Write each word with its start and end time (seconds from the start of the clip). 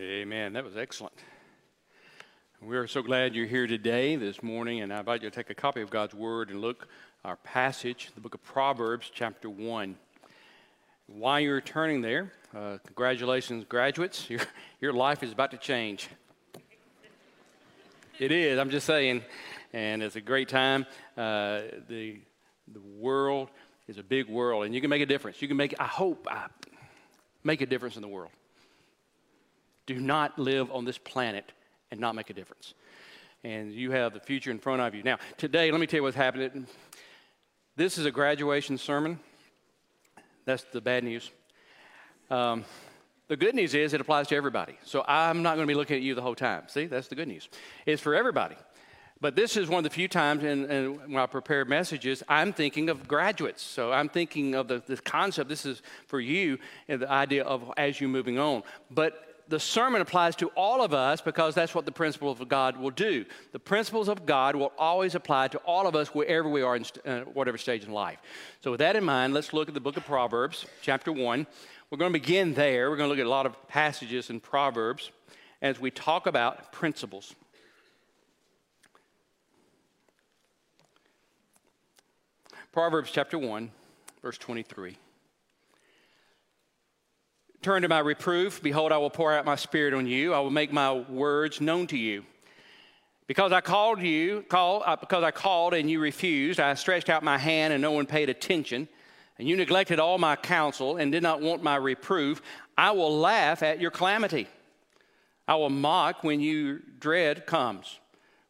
Amen. 0.00 0.52
That 0.52 0.64
was 0.64 0.76
excellent. 0.76 1.14
We're 2.62 2.86
so 2.86 3.02
glad 3.02 3.34
you're 3.34 3.48
here 3.48 3.66
today, 3.66 4.14
this 4.14 4.44
morning, 4.44 4.80
and 4.80 4.92
I 4.92 5.00
invite 5.00 5.24
you 5.24 5.30
to 5.30 5.34
take 5.34 5.50
a 5.50 5.56
copy 5.56 5.80
of 5.80 5.90
God's 5.90 6.14
Word 6.14 6.50
and 6.50 6.60
look 6.60 6.86
our 7.24 7.34
passage, 7.34 8.12
the 8.14 8.20
book 8.20 8.34
of 8.34 8.44
Proverbs, 8.44 9.10
chapter 9.12 9.50
1. 9.50 9.96
While 11.08 11.40
you're 11.40 11.60
turning 11.60 12.00
there, 12.00 12.32
uh, 12.56 12.78
congratulations, 12.86 13.64
graduates. 13.68 14.30
Your, 14.30 14.40
your 14.80 14.92
life 14.92 15.24
is 15.24 15.32
about 15.32 15.50
to 15.50 15.56
change. 15.56 16.08
It 18.20 18.30
is, 18.30 18.56
I'm 18.56 18.70
just 18.70 18.86
saying, 18.86 19.24
and 19.72 20.00
it's 20.00 20.14
a 20.14 20.20
great 20.20 20.48
time. 20.48 20.86
Uh, 21.16 21.62
the, 21.88 22.20
the 22.72 22.80
world 22.96 23.50
is 23.88 23.98
a 23.98 24.04
big 24.04 24.28
world, 24.28 24.64
and 24.64 24.72
you 24.72 24.80
can 24.80 24.90
make 24.90 25.02
a 25.02 25.06
difference. 25.06 25.42
You 25.42 25.48
can 25.48 25.56
make, 25.56 25.74
I 25.80 25.86
hope, 25.86 26.28
I 26.30 26.46
make 27.42 27.62
a 27.62 27.66
difference 27.66 27.96
in 27.96 28.02
the 28.02 28.06
world 28.06 28.30
do 29.88 29.98
not 29.98 30.38
live 30.38 30.70
on 30.70 30.84
this 30.84 30.98
planet 30.98 31.50
and 31.90 31.98
not 31.98 32.14
make 32.14 32.28
a 32.28 32.34
difference. 32.34 32.74
And 33.42 33.72
you 33.72 33.90
have 33.90 34.12
the 34.12 34.20
future 34.20 34.50
in 34.50 34.58
front 34.58 34.82
of 34.82 34.94
you. 34.94 35.02
Now, 35.02 35.16
today, 35.38 35.70
let 35.70 35.80
me 35.80 35.86
tell 35.86 35.98
you 35.98 36.02
what's 36.02 36.14
happening. 36.14 36.66
This 37.74 37.96
is 37.96 38.04
a 38.04 38.10
graduation 38.10 38.76
sermon. 38.76 39.18
That's 40.44 40.64
the 40.64 40.82
bad 40.82 41.04
news. 41.04 41.30
Um, 42.30 42.66
the 43.28 43.36
good 43.36 43.54
news 43.54 43.74
is 43.74 43.94
it 43.94 44.00
applies 44.00 44.28
to 44.28 44.36
everybody. 44.36 44.76
So 44.84 45.04
I'm 45.08 45.42
not 45.42 45.56
going 45.56 45.66
to 45.66 45.72
be 45.72 45.76
looking 45.76 45.96
at 45.96 46.02
you 46.02 46.14
the 46.14 46.22
whole 46.22 46.34
time. 46.34 46.64
See, 46.68 46.84
that's 46.84 47.08
the 47.08 47.14
good 47.14 47.28
news. 47.28 47.48
It's 47.86 48.02
for 48.02 48.14
everybody. 48.14 48.56
But 49.22 49.36
this 49.36 49.56
is 49.56 49.68
one 49.68 49.78
of 49.78 49.84
the 49.84 49.94
few 49.94 50.06
times 50.06 50.44
in, 50.44 50.70
in, 50.70 50.94
when 51.12 51.16
I 51.16 51.26
prepare 51.26 51.64
messages, 51.64 52.22
I'm 52.28 52.52
thinking 52.52 52.90
of 52.90 53.08
graduates. 53.08 53.62
So 53.62 53.90
I'm 53.90 54.10
thinking 54.10 54.54
of 54.54 54.68
the, 54.68 54.82
the 54.86 54.98
concept. 54.98 55.48
This 55.48 55.64
is 55.64 55.82
for 56.06 56.20
you 56.20 56.58
and 56.88 57.00
the 57.00 57.10
idea 57.10 57.44
of 57.44 57.72
as 57.78 58.00
you're 58.00 58.10
moving 58.10 58.38
on. 58.38 58.62
But 58.90 59.28
the 59.48 59.58
sermon 59.58 60.00
applies 60.00 60.36
to 60.36 60.48
all 60.48 60.82
of 60.82 60.92
us 60.92 61.20
because 61.20 61.54
that's 61.54 61.74
what 61.74 61.86
the 61.86 61.92
principles 61.92 62.40
of 62.40 62.48
God 62.48 62.76
will 62.76 62.90
do. 62.90 63.24
The 63.52 63.58
principles 63.58 64.08
of 64.08 64.26
God 64.26 64.54
will 64.54 64.72
always 64.78 65.14
apply 65.14 65.48
to 65.48 65.58
all 65.58 65.86
of 65.86 65.96
us 65.96 66.08
wherever 66.08 66.48
we 66.48 66.62
are 66.62 66.76
in 66.76 66.84
uh, 67.06 67.20
whatever 67.20 67.56
stage 67.56 67.84
in 67.84 67.90
life. 67.90 68.18
So, 68.60 68.72
with 68.72 68.80
that 68.80 68.94
in 68.94 69.04
mind, 69.04 69.32
let's 69.32 69.52
look 69.52 69.68
at 69.68 69.74
the 69.74 69.80
book 69.80 69.96
of 69.96 70.04
Proverbs, 70.04 70.66
chapter 70.82 71.10
1. 71.10 71.46
We're 71.90 71.98
going 71.98 72.12
to 72.12 72.18
begin 72.18 72.52
there. 72.52 72.90
We're 72.90 72.96
going 72.96 73.08
to 73.08 73.10
look 73.10 73.20
at 73.20 73.26
a 73.26 73.30
lot 73.30 73.46
of 73.46 73.68
passages 73.68 74.28
in 74.28 74.40
Proverbs 74.40 75.10
as 75.62 75.80
we 75.80 75.90
talk 75.90 76.26
about 76.26 76.70
principles. 76.70 77.34
Proverbs 82.72 83.10
chapter 83.10 83.38
1, 83.38 83.70
verse 84.22 84.36
23. 84.36 84.98
Turn 87.60 87.82
to 87.82 87.88
my 87.88 87.98
reproof. 87.98 88.62
Behold, 88.62 88.92
I 88.92 88.98
will 88.98 89.10
pour 89.10 89.32
out 89.32 89.44
my 89.44 89.56
spirit 89.56 89.92
on 89.92 90.06
you. 90.06 90.32
I 90.32 90.38
will 90.38 90.50
make 90.50 90.72
my 90.72 90.92
words 90.92 91.60
known 91.60 91.88
to 91.88 91.98
you. 91.98 92.24
Because 93.26 93.52
I 93.52 93.60
called 93.60 94.00
you, 94.00 94.44
call, 94.48 94.82
uh, 94.86 94.94
because 94.94 95.24
I 95.24 95.32
called 95.32 95.74
and 95.74 95.90
you 95.90 96.00
refused, 96.00 96.60
I 96.60 96.72
stretched 96.74 97.10
out 97.10 97.22
my 97.22 97.36
hand 97.36 97.72
and 97.74 97.82
no 97.82 97.90
one 97.90 98.06
paid 98.06 98.30
attention, 98.30 98.88
and 99.38 99.46
you 99.46 99.56
neglected 99.56 99.98
all 99.98 100.18
my 100.18 100.36
counsel 100.36 100.96
and 100.96 101.12
did 101.12 101.22
not 101.22 101.42
want 101.42 101.62
my 101.62 101.76
reproof, 101.76 102.40
I 102.76 102.92
will 102.92 103.18
laugh 103.18 103.62
at 103.62 103.80
your 103.80 103.90
calamity. 103.90 104.46
I 105.46 105.56
will 105.56 105.68
mock 105.68 106.22
when 106.22 106.40
your 106.40 106.78
dread 107.00 107.44
comes. 107.44 107.98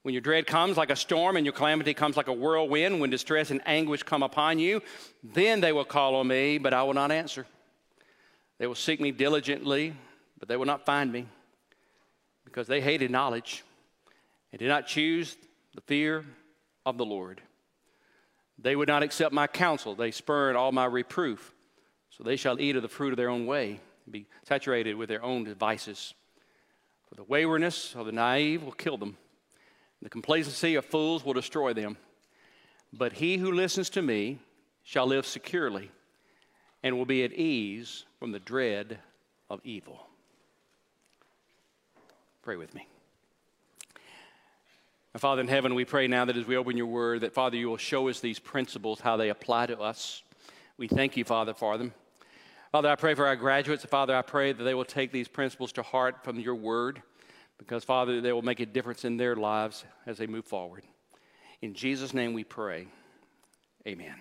When 0.03 0.13
your 0.13 0.21
dread 0.21 0.47
comes 0.47 0.77
like 0.77 0.91
a 0.91 0.97
storm 0.97 1.37
and 1.37 1.45
your 1.45 1.55
calamity 1.55 1.93
comes 1.93 2.17
like 2.17 2.29
a 2.29 2.33
whirlwind, 2.33 3.01
when 3.01 3.11
distress 3.11 3.51
and 3.51 3.61
anguish 3.67 4.03
come 4.03 4.23
upon 4.23 4.59
you, 4.59 4.83
then 5.25 5.61
they 5.61 5.73
will 5.73 5.85
call 5.85 6.15
on 6.17 6.29
me, 6.29 6.59
but 6.59 6.73
I 6.73 6.83
will 6.83 6.95
not 6.95 7.11
answer. 7.11 7.47
They 8.59 8.67
will 8.67 8.75
seek 8.75 9.01
me 9.01 9.13
diligently, 9.13 9.95
but 10.39 10.49
they 10.49 10.57
will 10.57 10.67
not 10.67 10.85
find 10.85 11.13
me 11.13 11.27
because 12.45 12.67
they 12.67 12.81
hated 12.81 13.11
knowledge 13.11 13.65
and 14.53 14.59
did 14.59 14.69
not 14.69 14.87
choose 14.87 15.37
the 15.75 15.81
fear 15.83 16.25
of 16.85 16.99
the 16.99 17.05
Lord. 17.05 17.41
They 18.59 18.75
would 18.75 18.89
not 18.89 19.03
accept 19.05 19.33
my 19.33 19.47
counsel. 19.47 19.95
They 19.95 20.11
spurned 20.11 20.57
all 20.57 20.73
my 20.73 20.87
reproof. 20.87 21.55
So 22.11 22.25
they 22.25 22.37
shall 22.37 22.61
eat 22.61 22.75
of 22.75 22.83
the 22.83 22.89
fruit 22.89 23.13
of 23.13 23.17
their 23.17 23.31
own 23.31 23.47
way 23.47 23.81
and 24.05 24.13
be 24.13 24.27
saturated 24.43 24.97
with 24.97 25.09
their 25.09 25.23
own 25.23 25.45
devices. 25.45 26.15
For 27.09 27.15
the 27.15 27.25
waywardness 27.25 27.95
of 27.95 28.07
the 28.07 28.13
naive 28.13 28.65
will 28.65 28.73
kill 28.73 28.97
them, 28.97 29.17
the 30.03 30.09
complacency 30.09 30.75
of 30.75 30.85
fools 30.85 31.25
will 31.25 31.33
destroy 31.33 31.73
them. 31.73 31.97
But 32.93 33.15
he 33.15 33.37
who 33.37 33.53
listens 33.53 33.91
to 33.91 34.03
me 34.03 34.41
shall 34.83 35.07
live 35.07 35.27
securely 35.27 35.91
and 36.83 36.97
will 36.97 37.07
be 37.07 37.25
at 37.25 37.33
ease 37.33 38.05
from 38.19 38.33
the 38.33 38.39
dread 38.39 38.99
of 39.51 39.61
evil. 39.65 40.07
Pray 42.43 42.57
with 42.57 42.75
me. 42.75 42.87
Father 45.17 45.41
in 45.41 45.49
heaven, 45.49 45.75
we 45.75 45.85
pray 45.85 46.07
now 46.07 46.25
that 46.25 46.37
as 46.37 46.47
we 46.47 46.57
open 46.57 46.77
your 46.77 46.87
word, 46.87 47.23
that 47.23 47.35
Father, 47.35 47.57
you 47.57 47.69
will 47.69 47.77
show 47.77 48.09
us 48.09 48.21
these 48.21 48.39
principles, 48.39 49.01
how 49.01 49.17
they 49.17 49.31
apply 49.31 49.67
to 49.67 49.81
us. 49.81 50.23
We 50.77 50.87
thank 50.87 51.17
you, 51.17 51.25
Father, 51.25 51.55
for 51.55 51.77
them. 51.77 51.93
Father, 52.71 52.89
I 52.89 52.95
pray 52.95 53.15
for 53.15 53.27
our 53.27 53.35
graduates. 53.35 53.85
Father, 53.85 54.15
I 54.15 54.23
pray 54.23 54.53
that 54.53 54.63
they 54.63 54.75
will 54.75 54.85
take 54.85 55.11
these 55.11 55.27
principles 55.27 55.73
to 55.73 55.83
heart 55.83 56.23
from 56.23 56.39
your 56.39 56.55
word, 56.55 57.03
because, 57.59 57.83
Father, 57.83 58.21
they 58.21 58.33
will 58.33 58.43
make 58.43 58.61
a 58.61 58.67
difference 58.67 59.05
in 59.05 59.17
their 59.17 59.35
lives 59.35 59.85
as 60.07 60.19
they 60.19 60.29
move 60.29 60.45
forward. 60.45 60.85
In 61.63 61.75
Jesus' 61.75 62.15
name 62.15 62.33
we 62.33 62.45
pray. 62.45 62.87
Amen. 63.89 64.15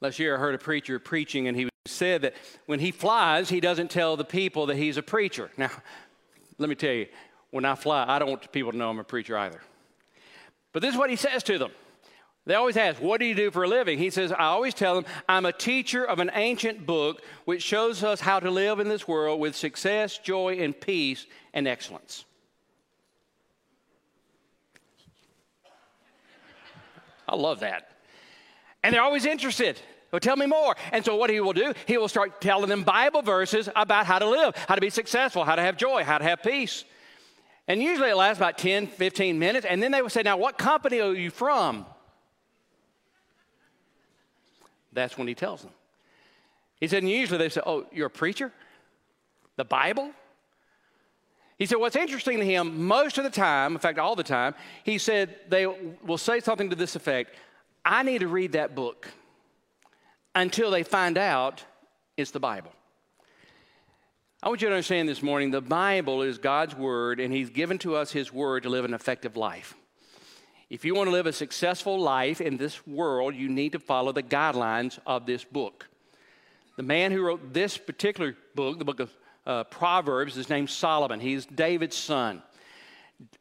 Last 0.00 0.18
year, 0.18 0.36
I 0.36 0.38
heard 0.38 0.54
a 0.54 0.58
preacher 0.58 0.98
preaching, 0.98 1.48
and 1.48 1.56
he 1.56 1.68
said 1.86 2.22
that 2.22 2.34
when 2.66 2.78
he 2.78 2.92
flies, 2.92 3.48
he 3.48 3.60
doesn't 3.60 3.90
tell 3.90 4.16
the 4.16 4.24
people 4.24 4.66
that 4.66 4.76
he's 4.76 4.96
a 4.96 5.02
preacher. 5.02 5.50
Now, 5.56 5.70
let 6.58 6.68
me 6.68 6.74
tell 6.74 6.92
you, 6.92 7.06
when 7.50 7.64
I 7.64 7.74
fly, 7.74 8.04
I 8.06 8.18
don't 8.18 8.28
want 8.28 8.52
people 8.52 8.72
to 8.72 8.78
know 8.78 8.90
I'm 8.90 8.98
a 8.98 9.04
preacher 9.04 9.36
either. 9.36 9.60
But 10.72 10.82
this 10.82 10.92
is 10.92 10.98
what 10.98 11.10
he 11.10 11.16
says 11.16 11.42
to 11.44 11.58
them. 11.58 11.70
They 12.44 12.54
always 12.54 12.76
ask, 12.76 13.00
What 13.00 13.20
do 13.20 13.26
you 13.26 13.34
do 13.34 13.50
for 13.50 13.64
a 13.64 13.68
living? 13.68 13.98
He 13.98 14.10
says, 14.10 14.32
I 14.32 14.44
always 14.44 14.72
tell 14.72 14.94
them, 14.94 15.04
I'm 15.28 15.44
a 15.44 15.52
teacher 15.52 16.04
of 16.04 16.18
an 16.18 16.30
ancient 16.32 16.86
book 16.86 17.22
which 17.44 17.62
shows 17.62 18.02
us 18.02 18.20
how 18.20 18.40
to 18.40 18.50
live 18.50 18.80
in 18.80 18.88
this 18.88 19.06
world 19.08 19.40
with 19.40 19.54
success, 19.54 20.18
joy, 20.18 20.58
and 20.58 20.78
peace 20.78 21.26
and 21.52 21.68
excellence. 21.68 22.24
I 27.28 27.36
love 27.36 27.60
that. 27.60 27.97
And 28.88 28.94
they're 28.94 29.02
always 29.02 29.26
interested. 29.26 29.78
Well, 30.10 30.18
tell 30.18 30.36
me 30.36 30.46
more. 30.46 30.74
And 30.92 31.04
so, 31.04 31.14
what 31.14 31.28
he 31.28 31.40
will 31.40 31.52
do, 31.52 31.74
he 31.84 31.98
will 31.98 32.08
start 32.08 32.40
telling 32.40 32.70
them 32.70 32.84
Bible 32.84 33.20
verses 33.20 33.68
about 33.76 34.06
how 34.06 34.18
to 34.18 34.24
live, 34.24 34.56
how 34.66 34.76
to 34.76 34.80
be 34.80 34.88
successful, 34.88 35.44
how 35.44 35.56
to 35.56 35.60
have 35.60 35.76
joy, 35.76 36.04
how 36.04 36.16
to 36.16 36.24
have 36.24 36.42
peace. 36.42 36.86
And 37.66 37.82
usually 37.82 38.08
it 38.08 38.16
lasts 38.16 38.38
about 38.38 38.56
10, 38.56 38.86
15 38.86 39.38
minutes. 39.38 39.66
And 39.68 39.82
then 39.82 39.92
they 39.92 40.00
will 40.00 40.08
say, 40.08 40.22
Now, 40.22 40.38
what 40.38 40.56
company 40.56 41.02
are 41.02 41.12
you 41.12 41.28
from? 41.28 41.84
That's 44.94 45.18
when 45.18 45.28
he 45.28 45.34
tells 45.34 45.60
them. 45.60 45.72
He 46.80 46.88
said, 46.88 47.02
and 47.02 47.12
usually 47.12 47.36
they 47.36 47.50
say, 47.50 47.60
Oh, 47.66 47.84
you're 47.92 48.06
a 48.06 48.10
preacher? 48.10 48.50
The 49.56 49.66
Bible? 49.66 50.12
He 51.58 51.66
said, 51.66 51.76
What's 51.76 51.94
interesting 51.94 52.38
to 52.38 52.44
him, 52.46 52.86
most 52.86 53.18
of 53.18 53.24
the 53.24 53.28
time, 53.28 53.72
in 53.72 53.80
fact, 53.80 53.98
all 53.98 54.16
the 54.16 54.22
time, 54.22 54.54
he 54.82 54.96
said 54.96 55.36
they 55.50 55.66
will 55.66 56.16
say 56.16 56.40
something 56.40 56.70
to 56.70 56.74
this 56.76 56.96
effect 56.96 57.34
I 57.90 58.02
need 58.02 58.18
to 58.18 58.28
read 58.28 58.52
that 58.52 58.74
book 58.74 59.08
until 60.34 60.70
they 60.70 60.82
find 60.82 61.16
out 61.16 61.64
it's 62.18 62.32
the 62.32 62.38
Bible. 62.38 62.70
I 64.42 64.48
want 64.50 64.60
you 64.60 64.68
to 64.68 64.74
understand 64.74 65.08
this 65.08 65.22
morning 65.22 65.50
the 65.50 65.62
Bible 65.62 66.20
is 66.20 66.36
God's 66.36 66.76
Word, 66.76 67.18
and 67.18 67.32
He's 67.32 67.48
given 67.48 67.78
to 67.78 67.96
us 67.96 68.12
His 68.12 68.30
Word 68.30 68.64
to 68.64 68.68
live 68.68 68.84
an 68.84 68.92
effective 68.92 69.38
life. 69.38 69.74
If 70.68 70.84
you 70.84 70.94
want 70.94 71.06
to 71.06 71.12
live 71.12 71.24
a 71.24 71.32
successful 71.32 71.98
life 71.98 72.42
in 72.42 72.58
this 72.58 72.86
world, 72.86 73.34
you 73.34 73.48
need 73.48 73.72
to 73.72 73.78
follow 73.78 74.12
the 74.12 74.22
guidelines 74.22 74.98
of 75.06 75.24
this 75.24 75.42
book. 75.42 75.88
The 76.76 76.82
man 76.82 77.10
who 77.10 77.22
wrote 77.22 77.54
this 77.54 77.78
particular 77.78 78.36
book, 78.54 78.78
the 78.78 78.84
book 78.84 79.00
of 79.00 79.10
uh, 79.46 79.64
Proverbs, 79.64 80.36
is 80.36 80.50
named 80.50 80.68
Solomon. 80.68 81.20
He's 81.20 81.46
David's 81.46 81.96
son. 81.96 82.42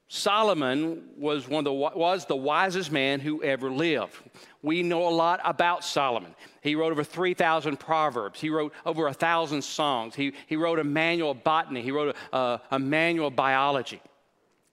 Solomon 0.09 1.09
was, 1.17 1.47
one 1.47 1.59
of 1.59 1.65
the, 1.65 1.73
was 1.73 2.25
the 2.25 2.35
wisest 2.35 2.91
man 2.91 3.19
who 3.19 3.43
ever 3.43 3.69
lived. 3.69 4.15
We 4.61 4.81
know 4.81 5.07
a 5.07 5.09
lot 5.09 5.39
about 5.43 5.83
Solomon. 5.83 6.33
He 6.61 6.75
wrote 6.75 6.91
over 6.91 7.03
3,000 7.03 7.77
proverbs. 7.77 8.39
He 8.39 8.49
wrote 8.49 8.73
over 8.85 9.03
1,000 9.03 9.61
songs. 9.61 10.15
He, 10.15 10.33
he 10.47 10.55
wrote 10.55 10.79
a 10.79 10.83
manual 10.83 11.31
of 11.31 11.43
botany. 11.43 11.81
He 11.81 11.91
wrote 11.91 12.15
a, 12.31 12.37
a, 12.37 12.61
a 12.71 12.79
manual 12.79 13.27
of 13.27 13.35
biology. 13.35 14.01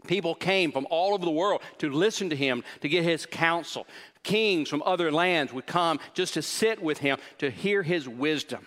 People 0.07 0.35
came 0.35 0.71
from 0.71 0.87
all 0.91 1.15
over 1.15 1.25
the 1.25 1.31
world 1.31 1.63
to 1.79 1.91
listen 1.91 2.31
to 2.31 2.37
him, 2.37 2.63
to 2.81 2.89
get 2.89 3.05
his 3.05 3.27
counsel. 3.27 3.87
Kings 4.23 4.69
from 4.69 4.83
other 4.87 5.11
lands 5.11 5.53
would 5.53 5.67
come 5.67 5.99
just 6.15 6.35
to 6.35 6.43
sit 6.43 6.83
with 6.83 6.99
him, 6.99 7.19
to 7.39 7.51
hear 7.51 7.83
his 7.83 8.09
wisdom. 8.09 8.67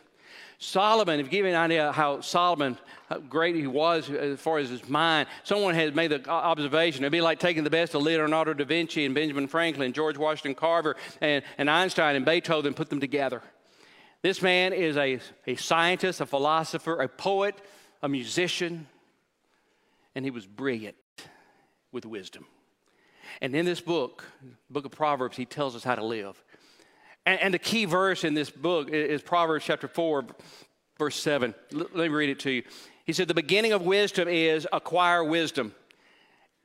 Solomon, 0.59 1.19
if 1.19 1.27
you 1.27 1.31
give 1.31 1.45
you 1.45 1.51
an 1.51 1.57
idea 1.57 1.91
how 1.91 2.21
Solomon, 2.21 2.77
how 3.09 3.19
great 3.19 3.55
he 3.55 3.67
was 3.67 4.09
as 4.09 4.39
far 4.39 4.57
as 4.57 4.69
his 4.69 4.87
mind, 4.89 5.27
someone 5.43 5.75
has 5.75 5.93
made 5.93 6.09
the 6.09 6.27
observation. 6.27 7.03
It'd 7.03 7.11
be 7.11 7.21
like 7.21 7.39
taking 7.39 7.63
the 7.63 7.69
best 7.69 7.93
of 7.93 8.01
Leonardo 8.01 8.53
da 8.55 8.65
Vinci 8.65 9.05
and 9.05 9.13
Benjamin 9.13 9.47
Franklin, 9.47 9.93
George 9.93 10.17
Washington 10.17 10.55
Carver, 10.55 10.95
and, 11.21 11.43
and 11.59 11.69
Einstein 11.69 12.15
and 12.15 12.25
Beethoven 12.25 12.73
put 12.73 12.89
them 12.89 12.99
together. 12.99 13.43
This 14.23 14.41
man 14.41 14.73
is 14.73 14.97
a, 14.97 15.19
a 15.45 15.55
scientist, 15.55 16.21
a 16.21 16.25
philosopher, 16.25 17.01
a 17.01 17.07
poet, 17.07 17.55
a 18.01 18.09
musician, 18.09 18.87
and 20.15 20.25
he 20.25 20.31
was 20.31 20.47
brilliant 20.47 20.95
with 21.91 22.03
wisdom. 22.03 22.47
And 23.41 23.55
in 23.55 23.65
this 23.65 23.79
book, 23.79 24.25
book 24.71 24.85
of 24.85 24.91
Proverbs, 24.91 25.37
he 25.37 25.45
tells 25.45 25.75
us 25.75 25.83
how 25.83 25.93
to 25.93 26.03
live. 26.03 26.43
And, 27.27 27.41
and 27.41 27.53
the 27.53 27.59
key 27.59 27.83
verse 27.83 28.23
in 28.23 28.33
this 28.33 28.49
book 28.49 28.89
is 28.89 29.21
Proverbs 29.21 29.65
chapter 29.65 29.89
4, 29.89 30.25
verse 30.97 31.15
7. 31.17 31.53
Let 31.73 31.93
me 31.93 32.07
read 32.07 32.29
it 32.29 32.39
to 32.39 32.51
you. 32.51 32.63
He 33.05 33.11
said, 33.11 33.27
The 33.27 33.33
beginning 33.33 33.73
of 33.73 33.81
wisdom 33.81 34.29
is 34.29 34.65
acquire 34.71 35.25
wisdom, 35.25 35.75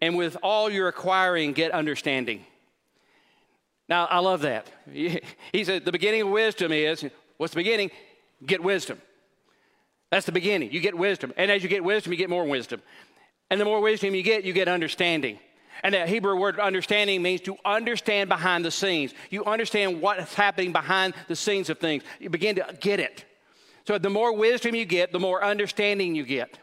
and 0.00 0.16
with 0.16 0.36
all 0.40 0.70
your 0.70 0.86
acquiring, 0.86 1.52
get 1.52 1.72
understanding. 1.72 2.46
Now, 3.88 4.06
I 4.06 4.20
love 4.20 4.42
that. 4.42 4.70
He 5.52 5.64
said, 5.64 5.84
The 5.84 5.92
beginning 5.92 6.22
of 6.22 6.28
wisdom 6.28 6.70
is, 6.70 7.04
what's 7.38 7.52
the 7.52 7.58
beginning? 7.58 7.90
Get 8.46 8.62
wisdom. 8.62 9.02
That's 10.12 10.26
the 10.26 10.32
beginning. 10.32 10.70
You 10.70 10.78
get 10.78 10.96
wisdom. 10.96 11.32
And 11.36 11.50
as 11.50 11.64
you 11.64 11.68
get 11.68 11.82
wisdom, 11.82 12.12
you 12.12 12.18
get 12.18 12.30
more 12.30 12.44
wisdom. 12.44 12.82
And 13.50 13.60
the 13.60 13.64
more 13.64 13.80
wisdom 13.80 14.14
you 14.14 14.22
get, 14.22 14.44
you 14.44 14.52
get 14.52 14.68
understanding. 14.68 15.40
And 15.82 15.94
that 15.94 16.08
Hebrew 16.08 16.36
word 16.36 16.60
understanding 16.60 17.22
means 17.22 17.40
to 17.42 17.56
understand 17.64 18.28
behind 18.28 18.64
the 18.64 18.70
scenes. 18.70 19.14
You 19.30 19.44
understand 19.44 20.00
what's 20.00 20.34
happening 20.34 20.72
behind 20.72 21.14
the 21.28 21.36
scenes 21.36 21.70
of 21.70 21.78
things. 21.78 22.04
You 22.20 22.30
begin 22.30 22.56
to 22.56 22.76
get 22.80 23.00
it. 23.00 23.24
So 23.86 23.98
the 23.98 24.10
more 24.10 24.32
wisdom 24.34 24.74
you 24.74 24.84
get, 24.84 25.10
the 25.10 25.18
more 25.18 25.42
understanding 25.44 26.14
you 26.14 26.24
get. 26.24 26.58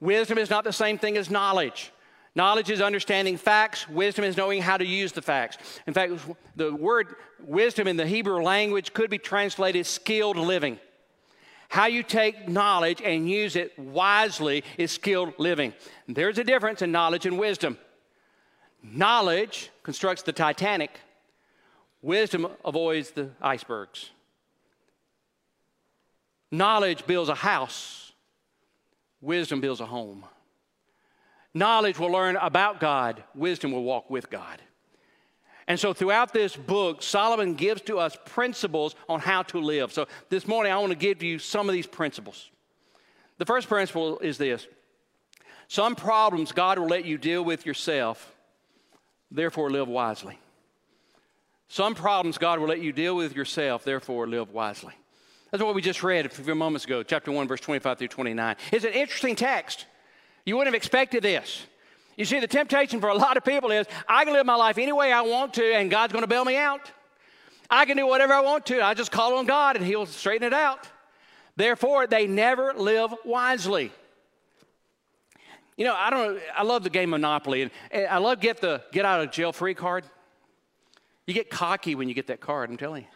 Wisdom 0.00 0.38
is 0.38 0.50
not 0.50 0.64
the 0.64 0.72
same 0.72 0.98
thing 0.98 1.16
as 1.16 1.30
knowledge. 1.30 1.92
Knowledge 2.34 2.70
is 2.70 2.80
understanding 2.80 3.36
facts, 3.36 3.88
wisdom 3.88 4.24
is 4.24 4.36
knowing 4.38 4.62
how 4.62 4.78
to 4.78 4.86
use 4.86 5.12
the 5.12 5.20
facts. 5.20 5.58
In 5.86 5.92
fact, 5.92 6.14
the 6.56 6.74
word 6.74 7.14
wisdom 7.38 7.86
in 7.86 7.96
the 7.96 8.06
Hebrew 8.06 8.42
language 8.42 8.94
could 8.94 9.10
be 9.10 9.18
translated 9.18 9.84
skilled 9.84 10.38
living. 10.38 10.80
How 11.68 11.86
you 11.86 12.02
take 12.02 12.48
knowledge 12.48 13.02
and 13.02 13.30
use 13.30 13.54
it 13.54 13.78
wisely 13.78 14.64
is 14.78 14.90
skilled 14.90 15.34
living. 15.38 15.74
There's 16.08 16.38
a 16.38 16.44
difference 16.44 16.82
in 16.82 16.90
knowledge 16.90 17.26
and 17.26 17.38
wisdom. 17.38 17.78
Knowledge 18.82 19.70
constructs 19.82 20.22
the 20.22 20.32
Titanic, 20.32 20.90
wisdom 22.00 22.48
avoids 22.64 23.12
the 23.12 23.30
icebergs. 23.40 24.10
Knowledge 26.50 27.06
builds 27.06 27.30
a 27.30 27.34
house, 27.34 28.12
wisdom 29.20 29.60
builds 29.60 29.80
a 29.80 29.86
home. 29.86 30.24
Knowledge 31.54 31.98
will 31.98 32.10
learn 32.10 32.36
about 32.36 32.80
God, 32.80 33.22
wisdom 33.34 33.72
will 33.72 33.84
walk 33.84 34.10
with 34.10 34.30
God. 34.30 34.60
And 35.68 35.78
so, 35.78 35.92
throughout 35.92 36.32
this 36.32 36.56
book, 36.56 37.02
Solomon 37.02 37.54
gives 37.54 37.82
to 37.82 37.98
us 37.98 38.16
principles 38.24 38.96
on 39.08 39.20
how 39.20 39.42
to 39.44 39.60
live. 39.60 39.92
So, 39.92 40.08
this 40.28 40.46
morning, 40.46 40.72
I 40.72 40.78
want 40.78 40.90
to 40.90 40.98
give 40.98 41.22
you 41.22 41.38
some 41.38 41.68
of 41.68 41.72
these 41.72 41.86
principles. 41.86 42.50
The 43.38 43.46
first 43.46 43.68
principle 43.68 44.18
is 44.18 44.38
this 44.38 44.66
some 45.68 45.94
problems 45.94 46.52
God 46.52 46.78
will 46.78 46.88
let 46.88 47.04
you 47.04 47.16
deal 47.16 47.44
with 47.44 47.64
yourself, 47.64 48.34
therefore, 49.34 49.70
live 49.70 49.88
wisely. 49.88 50.38
Some 51.68 51.94
problems 51.94 52.38
God 52.38 52.58
will 52.58 52.68
let 52.68 52.80
you 52.80 52.92
deal 52.92 53.16
with 53.16 53.34
yourself, 53.34 53.84
therefore, 53.84 54.26
live 54.26 54.50
wisely. 54.50 54.92
That's 55.50 55.62
what 55.62 55.74
we 55.74 55.82
just 55.82 56.02
read 56.02 56.26
a 56.26 56.28
few 56.28 56.54
moments 56.54 56.84
ago, 56.84 57.02
chapter 57.02 57.32
1, 57.32 57.48
verse 57.48 57.60
25 57.60 57.98
through 57.98 58.08
29. 58.08 58.56
It's 58.72 58.84
an 58.84 58.92
interesting 58.92 59.36
text. 59.36 59.86
You 60.44 60.56
wouldn't 60.56 60.74
have 60.74 60.78
expected 60.78 61.22
this. 61.22 61.66
You 62.16 62.24
see, 62.24 62.40
the 62.40 62.46
temptation 62.46 63.00
for 63.00 63.08
a 63.08 63.14
lot 63.14 63.36
of 63.36 63.44
people 63.44 63.70
is 63.70 63.86
I 64.08 64.24
can 64.24 64.34
live 64.34 64.46
my 64.46 64.54
life 64.54 64.78
any 64.78 64.92
way 64.92 65.12
I 65.12 65.22
want 65.22 65.54
to, 65.54 65.64
and 65.64 65.90
God's 65.90 66.12
going 66.12 66.22
to 66.24 66.28
bail 66.28 66.44
me 66.44 66.56
out. 66.56 66.90
I 67.70 67.86
can 67.86 67.96
do 67.96 68.06
whatever 68.06 68.34
I 68.34 68.40
want 68.40 68.66
to. 68.66 68.84
I 68.84 68.94
just 68.94 69.10
call 69.10 69.38
on 69.38 69.46
God, 69.46 69.76
and 69.76 69.84
He'll 69.84 70.06
straighten 70.06 70.46
it 70.46 70.52
out. 70.52 70.88
Therefore, 71.56 72.06
they 72.06 72.26
never 72.26 72.74
live 72.74 73.14
wisely. 73.24 73.92
You 75.76 75.86
know, 75.86 75.94
I 75.94 76.10
don't. 76.10 76.40
I 76.56 76.62
love 76.62 76.84
the 76.84 76.90
game 76.90 77.10
Monopoly, 77.10 77.70
and 77.90 78.06
I 78.06 78.18
love 78.18 78.40
get 78.40 78.60
the 78.60 78.82
get 78.92 79.04
out 79.04 79.22
of 79.22 79.30
jail 79.30 79.52
free 79.52 79.74
card. 79.74 80.04
You 81.26 81.34
get 81.34 81.50
cocky 81.50 81.94
when 81.94 82.08
you 82.08 82.14
get 82.14 82.26
that 82.26 82.40
card. 82.40 82.68
I'm 82.70 82.76
telling 82.76 83.02
you. 83.02 83.08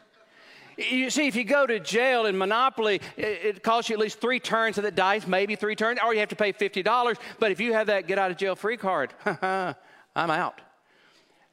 You 0.79 1.09
see, 1.11 1.27
if 1.27 1.37
you 1.37 1.45
go 1.45 1.67
to 1.67 1.81
jail 1.81 2.27
in 2.27 2.37
Monopoly, 2.37 3.01
it, 3.17 3.25
it 3.25 3.63
costs 3.63 3.89
you 3.89 3.95
at 3.95 4.01
least 4.01 4.21
three 4.21 4.39
turns 4.39 4.77
of 4.77 4.85
the 4.85 4.91
dice, 4.91 5.27
maybe 5.27 5.57
three 5.57 5.75
turns, 5.75 5.99
or 6.05 6.13
you 6.13 6.21
have 6.21 6.29
to 6.29 6.37
pay 6.37 6.53
$50. 6.53 7.17
But 7.39 7.51
if 7.51 7.61
you 7.61 7.73
have 7.73 7.87
that 7.87 8.07
get 8.07 8.19
out 8.19 8.31
of 8.31 8.37
jail 8.37 8.55
free 8.55 8.77
card, 8.77 9.15
I'm 9.25 9.75
out. 10.15 10.61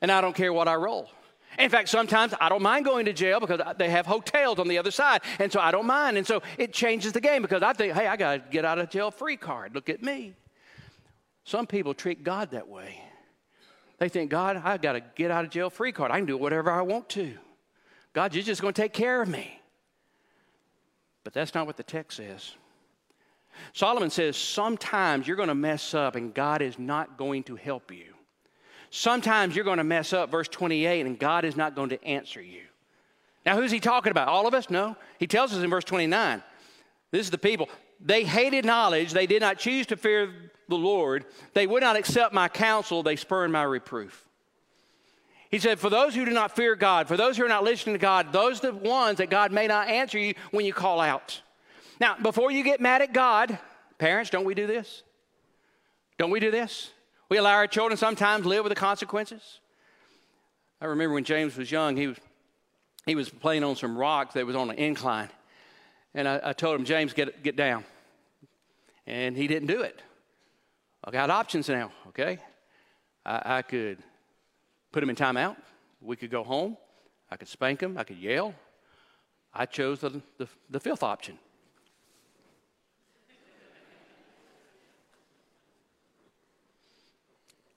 And 0.01 0.11
I 0.11 0.19
don't 0.19 0.35
care 0.35 0.51
what 0.51 0.67
I 0.67 0.75
roll. 0.75 1.09
In 1.57 1.69
fact, 1.69 1.87
sometimes 1.87 2.33
I 2.41 2.49
don't 2.49 2.61
mind 2.61 2.83
going 2.83 3.05
to 3.05 3.13
jail 3.13 3.39
because 3.39 3.61
they 3.77 3.89
have 3.89 4.05
hotels 4.05 4.59
on 4.59 4.67
the 4.67 4.77
other 4.77 4.91
side. 4.91 5.21
And 5.39 5.51
so 5.51 5.59
I 5.59 5.71
don't 5.71 5.85
mind. 5.85 6.17
And 6.17 6.27
so 6.27 6.41
it 6.57 6.73
changes 6.73 7.13
the 7.13 7.21
game 7.21 7.41
because 7.41 7.63
I 7.63 7.71
think, 7.73 7.93
hey, 7.93 8.07
I 8.07 8.17
got 8.17 8.33
to 8.33 8.43
get 8.51 8.65
out 8.65 8.79
of 8.79 8.89
jail 8.89 9.11
free 9.11 9.37
card. 9.37 9.73
Look 9.73 9.89
at 9.89 10.03
me. 10.03 10.33
Some 11.43 11.67
people 11.67 11.93
treat 11.93 12.23
God 12.23 12.51
that 12.51 12.67
way. 12.67 13.01
They 13.97 14.09
think, 14.09 14.31
God, 14.31 14.61
I 14.63 14.77
got 14.77 14.93
to 14.93 15.01
get 15.15 15.31
out 15.31 15.45
of 15.45 15.51
jail 15.51 15.69
free 15.69 15.91
card. 15.91 16.11
I 16.11 16.17
can 16.17 16.25
do 16.25 16.37
whatever 16.37 16.71
I 16.71 16.81
want 16.81 17.09
to. 17.09 17.33
God, 18.13 18.33
you're 18.33 18.43
just 18.43 18.61
going 18.61 18.73
to 18.73 18.81
take 18.81 18.93
care 18.93 19.21
of 19.21 19.27
me. 19.27 19.59
But 21.23 21.33
that's 21.33 21.53
not 21.53 21.67
what 21.67 21.77
the 21.77 21.83
text 21.83 22.17
says. 22.17 22.55
Solomon 23.73 24.09
says 24.09 24.35
sometimes 24.35 25.27
you're 25.27 25.37
going 25.37 25.49
to 25.49 25.55
mess 25.55 25.93
up 25.93 26.15
and 26.15 26.33
God 26.33 26.61
is 26.61 26.79
not 26.79 27.17
going 27.17 27.43
to 27.43 27.55
help 27.55 27.91
you. 27.91 28.13
Sometimes 28.89 29.55
you're 29.55 29.65
going 29.65 29.79
to 29.79 29.83
mess 29.83 30.13
up, 30.13 30.29
verse 30.29 30.47
28, 30.47 31.05
and 31.05 31.17
God 31.17 31.45
is 31.45 31.55
not 31.55 31.75
going 31.75 31.89
to 31.89 32.03
answer 32.03 32.41
you. 32.41 32.61
Now, 33.45 33.55
who's 33.55 33.71
he 33.71 33.79
talking 33.79 34.11
about? 34.11 34.27
All 34.27 34.47
of 34.47 34.53
us? 34.53 34.69
No. 34.69 34.95
He 35.17 35.27
tells 35.27 35.51
us 35.53 35.63
in 35.63 35.69
verse 35.69 35.83
29. 35.83 36.43
This 37.11 37.21
is 37.21 37.31
the 37.31 37.37
people. 37.37 37.69
They 37.99 38.23
hated 38.23 38.65
knowledge. 38.65 39.11
They 39.11 39.27
did 39.27 39.41
not 39.41 39.57
choose 39.57 39.87
to 39.87 39.97
fear 39.97 40.29
the 40.67 40.75
Lord. 40.75 41.25
They 41.53 41.67
would 41.67 41.83
not 41.83 41.95
accept 41.95 42.33
my 42.33 42.47
counsel. 42.47 43.03
They 43.03 43.15
spurned 43.15 43.53
my 43.53 43.63
reproof. 43.63 44.27
He 45.49 45.59
said, 45.59 45.79
For 45.79 45.89
those 45.89 46.15
who 46.15 46.25
do 46.25 46.31
not 46.31 46.55
fear 46.55 46.75
God, 46.75 47.07
for 47.07 47.15
those 47.15 47.37
who 47.37 47.45
are 47.45 47.49
not 47.49 47.63
listening 47.63 47.93
to 47.93 47.99
God, 47.99 48.33
those 48.33 48.63
are 48.63 48.71
the 48.71 48.77
ones 48.77 49.19
that 49.19 49.29
God 49.29 49.51
may 49.51 49.67
not 49.67 49.87
answer 49.87 50.17
you 50.17 50.33
when 50.51 50.65
you 50.65 50.73
call 50.73 50.99
out. 50.99 51.41
Now, 51.99 52.15
before 52.19 52.51
you 52.51 52.63
get 52.63 52.81
mad 52.81 53.01
at 53.01 53.13
God, 53.13 53.57
parents, 53.99 54.29
don't 54.29 54.45
we 54.45 54.55
do 54.55 54.65
this? 54.65 55.03
Don't 56.17 56.31
we 56.31 56.39
do 56.39 56.51
this? 56.51 56.89
We 57.29 57.37
allow 57.37 57.53
our 57.53 57.67
children 57.67 57.97
sometimes 57.97 58.45
live 58.45 58.63
with 58.63 58.71
the 58.71 58.79
consequences. 58.79 59.59
I 60.81 60.85
remember 60.85 61.13
when 61.13 61.23
James 61.23 61.55
was 61.55 61.71
young, 61.71 61.95
he 61.95 62.07
was, 62.07 62.17
he 63.05 63.15
was 63.15 63.29
playing 63.29 63.63
on 63.63 63.75
some 63.75 63.97
rocks 63.97 64.33
that 64.33 64.45
was 64.45 64.55
on 64.55 64.69
an 64.69 64.77
incline. 64.77 65.29
And 66.15 66.27
I, 66.27 66.39
I 66.43 66.53
told 66.53 66.79
him, 66.79 66.85
James, 66.85 67.13
get, 67.13 67.43
get 67.43 67.55
down. 67.55 67.83
And 69.05 69.35
he 69.35 69.47
didn't 69.47 69.67
do 69.67 69.81
it. 69.81 70.01
I 71.03 71.11
got 71.11 71.29
options 71.29 71.67
now, 71.67 71.91
okay? 72.09 72.39
I, 73.25 73.57
I 73.57 73.61
could 73.61 73.97
put 74.91 75.03
him 75.03 75.09
in 75.09 75.15
timeout. 75.15 75.57
We 76.01 76.15
could 76.15 76.29
go 76.29 76.43
home. 76.43 76.77
I 77.29 77.35
could 77.35 77.47
spank 77.47 77.81
him. 77.81 77.97
I 77.97 78.03
could 78.03 78.17
yell. 78.17 78.53
I 79.53 79.65
chose 79.65 79.99
the, 79.99 80.21
the, 80.37 80.47
the 80.69 80.79
fifth 80.79 81.03
option. 81.03 81.37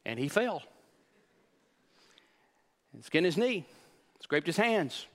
And 0.04 0.20
he 0.20 0.28
fell. 0.28 0.62
And 2.92 3.04
skinned 3.04 3.26
his 3.26 3.36
knee, 3.36 3.66
scraped 4.20 4.46
his 4.46 4.56
hands. 4.56 5.06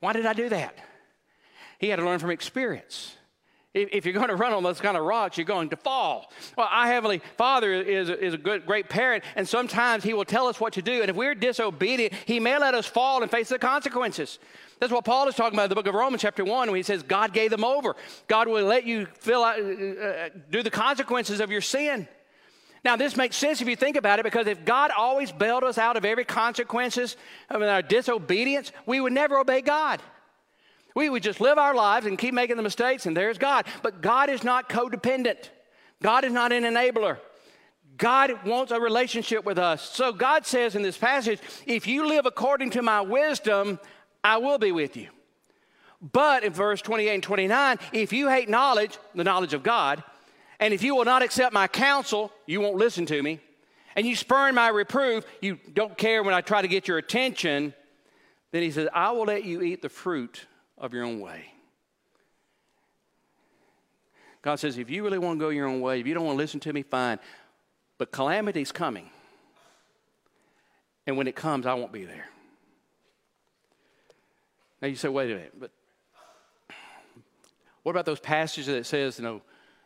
Why 0.00 0.12
did 0.12 0.26
I 0.26 0.34
do 0.34 0.48
that? 0.50 0.78
He 1.78 1.88
had 1.88 1.96
to 1.96 2.04
learn 2.04 2.18
from 2.18 2.30
experience. 2.30 3.16
If, 3.74 4.06
you're 4.06 4.14
going 4.14 4.28
to 4.28 4.36
run 4.36 4.54
on 4.54 4.62
those 4.62 4.80
kind 4.80 4.96
of 4.96 5.04
rocks, 5.04 5.36
you're 5.36 5.44
going 5.44 5.68
to 5.68 5.76
fall. 5.76 6.32
Well, 6.56 6.66
our 6.70 6.86
Heavenly 6.86 7.20
Father 7.36 7.74
is, 7.74 8.08
is 8.08 8.32
a 8.32 8.38
good, 8.38 8.64
great 8.64 8.88
parent, 8.88 9.22
and 9.34 9.46
sometimes 9.46 10.02
He 10.02 10.14
will 10.14 10.24
tell 10.24 10.46
us 10.46 10.58
what 10.58 10.72
to 10.74 10.82
do. 10.82 11.02
And 11.02 11.10
if 11.10 11.16
we're 11.16 11.34
disobedient, 11.34 12.14
He 12.24 12.40
may 12.40 12.56
let 12.56 12.74
us 12.74 12.86
fall 12.86 13.20
and 13.20 13.30
face 13.30 13.50
the 13.50 13.58
consequences. 13.58 14.38
That's 14.78 14.92
what 14.92 15.04
Paul 15.04 15.28
is 15.28 15.34
talking 15.34 15.58
about 15.58 15.64
in 15.64 15.68
the 15.68 15.74
book 15.74 15.86
of 15.86 15.94
Romans, 15.94 16.22
chapter 16.22 16.42
1, 16.42 16.68
when 16.68 16.76
he 16.76 16.82
says, 16.82 17.02
God 17.02 17.32
gave 17.32 17.50
them 17.50 17.64
over. 17.64 17.96
God 18.28 18.48
will 18.48 18.64
let 18.64 18.84
you 18.84 19.06
fill 19.20 19.44
out, 19.44 19.58
uh, 19.58 19.62
uh, 19.62 20.28
do 20.50 20.62
the 20.62 20.70
consequences 20.70 21.40
of 21.40 21.50
your 21.50 21.62
sin. 21.62 22.08
Now, 22.84 22.96
this 22.96 23.16
makes 23.16 23.36
sense 23.36 23.60
if 23.60 23.68
you 23.68 23.76
think 23.76 23.96
about 23.96 24.20
it, 24.20 24.22
because 24.22 24.46
if 24.46 24.64
God 24.64 24.90
always 24.96 25.32
bailed 25.32 25.64
us 25.64 25.76
out 25.76 25.96
of 25.96 26.04
every 26.04 26.24
consequences 26.24 27.16
of 27.50 27.60
our 27.62 27.82
disobedience, 27.82 28.70
we 28.86 29.00
would 29.00 29.12
never 29.12 29.38
obey 29.38 29.60
God. 29.60 30.00
We 30.96 31.10
would 31.10 31.22
just 31.22 31.42
live 31.42 31.58
our 31.58 31.74
lives 31.74 32.06
and 32.06 32.16
keep 32.16 32.32
making 32.32 32.56
the 32.56 32.62
mistakes, 32.62 33.04
and 33.04 33.14
there's 33.14 33.36
God. 33.36 33.66
But 33.82 34.00
God 34.00 34.30
is 34.30 34.42
not 34.42 34.70
codependent, 34.70 35.50
God 36.02 36.24
is 36.24 36.32
not 36.32 36.52
an 36.52 36.64
enabler. 36.64 37.18
God 37.98 38.44
wants 38.44 38.72
a 38.72 38.80
relationship 38.80 39.44
with 39.44 39.58
us. 39.58 39.82
So 39.82 40.12
God 40.12 40.44
says 40.44 40.74
in 40.74 40.82
this 40.82 40.98
passage, 40.98 41.38
if 41.66 41.86
you 41.86 42.06
live 42.06 42.26
according 42.26 42.70
to 42.70 42.82
my 42.82 43.00
wisdom, 43.00 43.78
I 44.22 44.36
will 44.38 44.58
be 44.58 44.72
with 44.72 44.96
you. 44.98 45.08
But 46.00 46.44
in 46.44 46.52
verse 46.52 46.82
28 46.82 47.14
and 47.14 47.22
29, 47.22 47.78
if 47.92 48.12
you 48.12 48.28
hate 48.28 48.50
knowledge, 48.50 48.98
the 49.14 49.24
knowledge 49.24 49.54
of 49.54 49.62
God, 49.62 50.02
and 50.60 50.74
if 50.74 50.82
you 50.82 50.94
will 50.94 51.06
not 51.06 51.22
accept 51.22 51.54
my 51.54 51.68
counsel, 51.68 52.32
you 52.46 52.60
won't 52.60 52.76
listen 52.76 53.06
to 53.06 53.22
me, 53.22 53.40
and 53.96 54.06
you 54.06 54.14
spurn 54.14 54.54
my 54.54 54.68
reproof, 54.68 55.24
you 55.40 55.58
don't 55.72 55.96
care 55.96 56.22
when 56.22 56.34
I 56.34 56.42
try 56.42 56.60
to 56.60 56.68
get 56.68 56.88
your 56.88 56.98
attention, 56.98 57.72
then 58.52 58.62
he 58.62 58.70
says, 58.70 58.88
I 58.92 59.10
will 59.12 59.24
let 59.24 59.44
you 59.44 59.62
eat 59.62 59.80
the 59.80 59.88
fruit 59.88 60.46
of 60.78 60.92
your 60.92 61.04
own 61.04 61.20
way. 61.20 61.46
God 64.42 64.56
says, 64.56 64.78
if 64.78 64.90
you 64.90 65.02
really 65.02 65.18
want 65.18 65.38
to 65.38 65.44
go 65.44 65.48
your 65.48 65.66
own 65.66 65.80
way, 65.80 65.98
if 65.98 66.06
you 66.06 66.14
don't 66.14 66.24
want 66.24 66.36
to 66.36 66.42
listen 66.42 66.60
to 66.60 66.72
me, 66.72 66.82
fine. 66.82 67.18
But 67.98 68.12
calamity's 68.12 68.70
coming. 68.70 69.10
And 71.06 71.16
when 71.16 71.26
it 71.26 71.34
comes, 71.34 71.66
I 71.66 71.74
won't 71.74 71.92
be 71.92 72.04
there. 72.04 72.26
Now 74.80 74.88
you 74.88 74.96
say, 74.96 75.08
wait 75.08 75.30
a 75.30 75.34
minute, 75.34 75.54
but 75.58 75.70
what 77.82 77.92
about 77.92 78.04
those 78.04 78.20
passages 78.20 78.66
that 78.66 78.84
says, 78.84 79.18
you 79.18 79.24
know, 79.24 79.42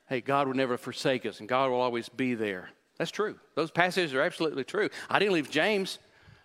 hey, 0.08 0.20
God 0.20 0.46
will 0.48 0.54
never 0.54 0.76
forsake 0.76 1.24
us 1.26 1.40
and 1.40 1.48
God 1.48 1.70
will 1.70 1.80
always 1.80 2.08
be 2.08 2.34
there? 2.34 2.70
That's 2.98 3.10
true. 3.10 3.38
Those 3.54 3.70
passages 3.70 4.12
are 4.14 4.22
absolutely 4.22 4.64
true. 4.64 4.90
I 5.08 5.18
didn't 5.18 5.34
leave 5.34 5.50
James. 5.50 5.98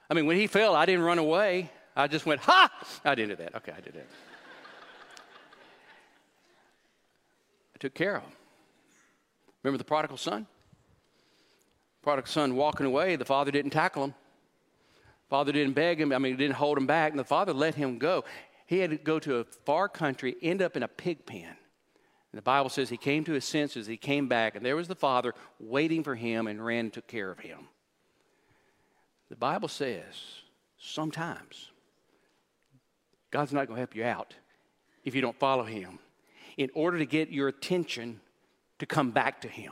I 0.10 0.14
mean, 0.14 0.26
when 0.26 0.38
he 0.38 0.48
fell, 0.48 0.76
I 0.76 0.86
didn't 0.86 1.04
run 1.04 1.18
away. 1.18 1.72
I 1.96 2.08
just 2.08 2.26
went, 2.26 2.42
ha! 2.42 2.70
I 3.04 3.16
didn't 3.16 3.38
do 3.38 3.44
that. 3.44 3.56
Okay, 3.56 3.74
I 3.76 3.82
did 3.82 3.94
that. 3.94 4.06
I 7.76 7.78
took 7.78 7.94
care 7.94 8.18
of. 8.18 8.24
Remember 9.62 9.78
the 9.78 9.84
prodigal 9.84 10.18
son? 10.18 10.48
Prodigal 12.02 12.32
son 12.32 12.56
walking 12.56 12.86
away, 12.86 13.16
the 13.16 13.26
father 13.26 13.52
didn't 13.52 13.72
tackle 13.72 14.06
him. 14.06 14.14
Father 15.30 15.52
didn't 15.52 15.74
beg 15.74 16.00
him, 16.00 16.14
I 16.14 16.20
mean, 16.20 16.34
he 16.34 16.38
didn't 16.38 16.56
hold 16.56 16.78
him 16.78 16.88
back, 16.88 17.12
and 17.12 17.20
the 17.20 17.26
father 17.26 17.52
let 17.52 17.76
him 17.76 17.98
go. 17.98 18.24
He 18.68 18.80
had 18.80 18.92
to 18.92 18.98
go 18.98 19.20
to 19.20 19.38
a 19.38 19.44
far 19.44 19.90
country, 19.90 20.36
end 20.42 20.62
up 20.62 20.78
in 20.78 20.84
a 20.84 20.88
pig 20.88 21.26
pen. 21.26 21.48
And 22.32 22.38
the 22.38 22.44
Bible 22.44 22.70
says 22.70 22.90
he 22.90 22.98
came 22.98 23.24
to 23.26 23.34
his 23.34 23.44
senses, 23.44 23.88
he 23.88 23.98
came 23.98 24.28
back, 24.28 24.56
and 24.56 24.66
there 24.66 24.76
was 24.76 24.88
the 24.88 24.96
father 24.96 25.34
waiting 25.60 26.04
for 26.04 26.16
him 26.16 26.48
and 26.48 26.64
ran 26.64 26.86
and 26.86 26.94
took 26.94 27.08
care 27.08 27.32
of 27.32 27.40
him. 27.40 27.68
The 29.30 29.36
Bible 29.36 29.68
says 29.68 30.04
sometimes 30.78 31.72
God's 33.32 33.52
not 33.52 33.68
going 33.68 33.78
to 33.78 33.82
help 33.82 33.96
you 33.96 34.04
out 34.04 34.36
if 35.04 35.16
you 35.16 35.22
don't 35.22 35.38
follow 35.40 35.64
him 35.64 36.00
in 36.58 36.70
order 36.74 36.98
to 36.98 37.06
get 37.06 37.30
your 37.30 37.48
attention 37.48 38.20
to 38.80 38.86
come 38.86 39.12
back 39.12 39.42
to 39.42 39.48
Him. 39.48 39.72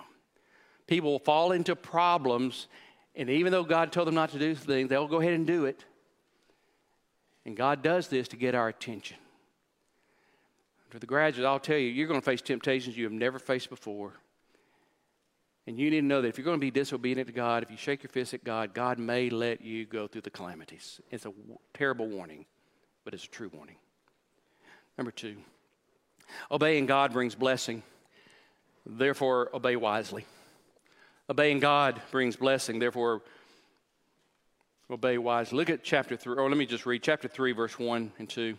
People 0.87 1.11
will 1.11 1.19
fall 1.19 1.51
into 1.51 1.75
problems, 1.75 2.67
and 3.15 3.29
even 3.29 3.51
though 3.51 3.63
God 3.63 3.91
told 3.91 4.07
them 4.07 4.15
not 4.15 4.31
to 4.31 4.39
do 4.39 4.53
things, 4.55 4.89
they'll 4.89 5.07
go 5.07 5.21
ahead 5.21 5.33
and 5.33 5.47
do 5.47 5.65
it. 5.65 5.85
And 7.45 7.55
God 7.55 7.81
does 7.81 8.07
this 8.07 8.27
to 8.29 8.35
get 8.35 8.55
our 8.55 8.67
attention. 8.67 9.17
For 10.89 10.99
the 10.99 11.07
graduates, 11.07 11.45
I'll 11.45 11.59
tell 11.59 11.77
you, 11.77 11.87
you're 11.87 12.07
going 12.07 12.19
to 12.19 12.25
face 12.25 12.41
temptations 12.41 12.95
you 12.95 13.03
have 13.05 13.13
never 13.13 13.39
faced 13.39 13.69
before. 13.69 14.13
And 15.65 15.79
you 15.79 15.89
need 15.89 16.01
to 16.01 16.05
know 16.05 16.21
that 16.21 16.27
if 16.27 16.37
you're 16.37 16.45
going 16.45 16.59
to 16.59 16.61
be 16.61 16.71
disobedient 16.71 17.27
to 17.27 17.33
God, 17.33 17.63
if 17.63 17.71
you 17.71 17.77
shake 17.77 18.03
your 18.03 18.09
fist 18.09 18.33
at 18.33 18.43
God, 18.43 18.73
God 18.73 18.99
may 18.99 19.29
let 19.29 19.61
you 19.61 19.85
go 19.85 20.07
through 20.07 20.21
the 20.21 20.29
calamities. 20.29 20.99
It's 21.09 21.25
a 21.25 21.29
w- 21.29 21.57
terrible 21.73 22.07
warning, 22.07 22.45
but 23.05 23.13
it's 23.13 23.23
a 23.23 23.29
true 23.29 23.49
warning. 23.53 23.77
Number 24.97 25.11
two, 25.11 25.37
Obeying 26.51 26.85
God 26.85 27.13
brings 27.13 27.35
blessing, 27.35 27.83
therefore, 28.85 29.49
obey 29.53 29.75
wisely. 29.75 30.25
Obeying 31.29 31.59
God 31.59 32.01
brings 32.11 32.35
blessing, 32.35 32.79
therefore, 32.79 33.21
obey 34.91 35.17
wisely. 35.17 35.57
Look 35.57 35.69
at 35.69 35.83
chapter 35.83 36.15
3, 36.17 36.35
or 36.35 36.49
let 36.49 36.57
me 36.57 36.65
just 36.65 36.85
read 36.85 37.01
chapter 37.01 37.27
3, 37.27 37.53
verse 37.53 37.79
1 37.79 38.11
and 38.19 38.29
2. 38.29 38.57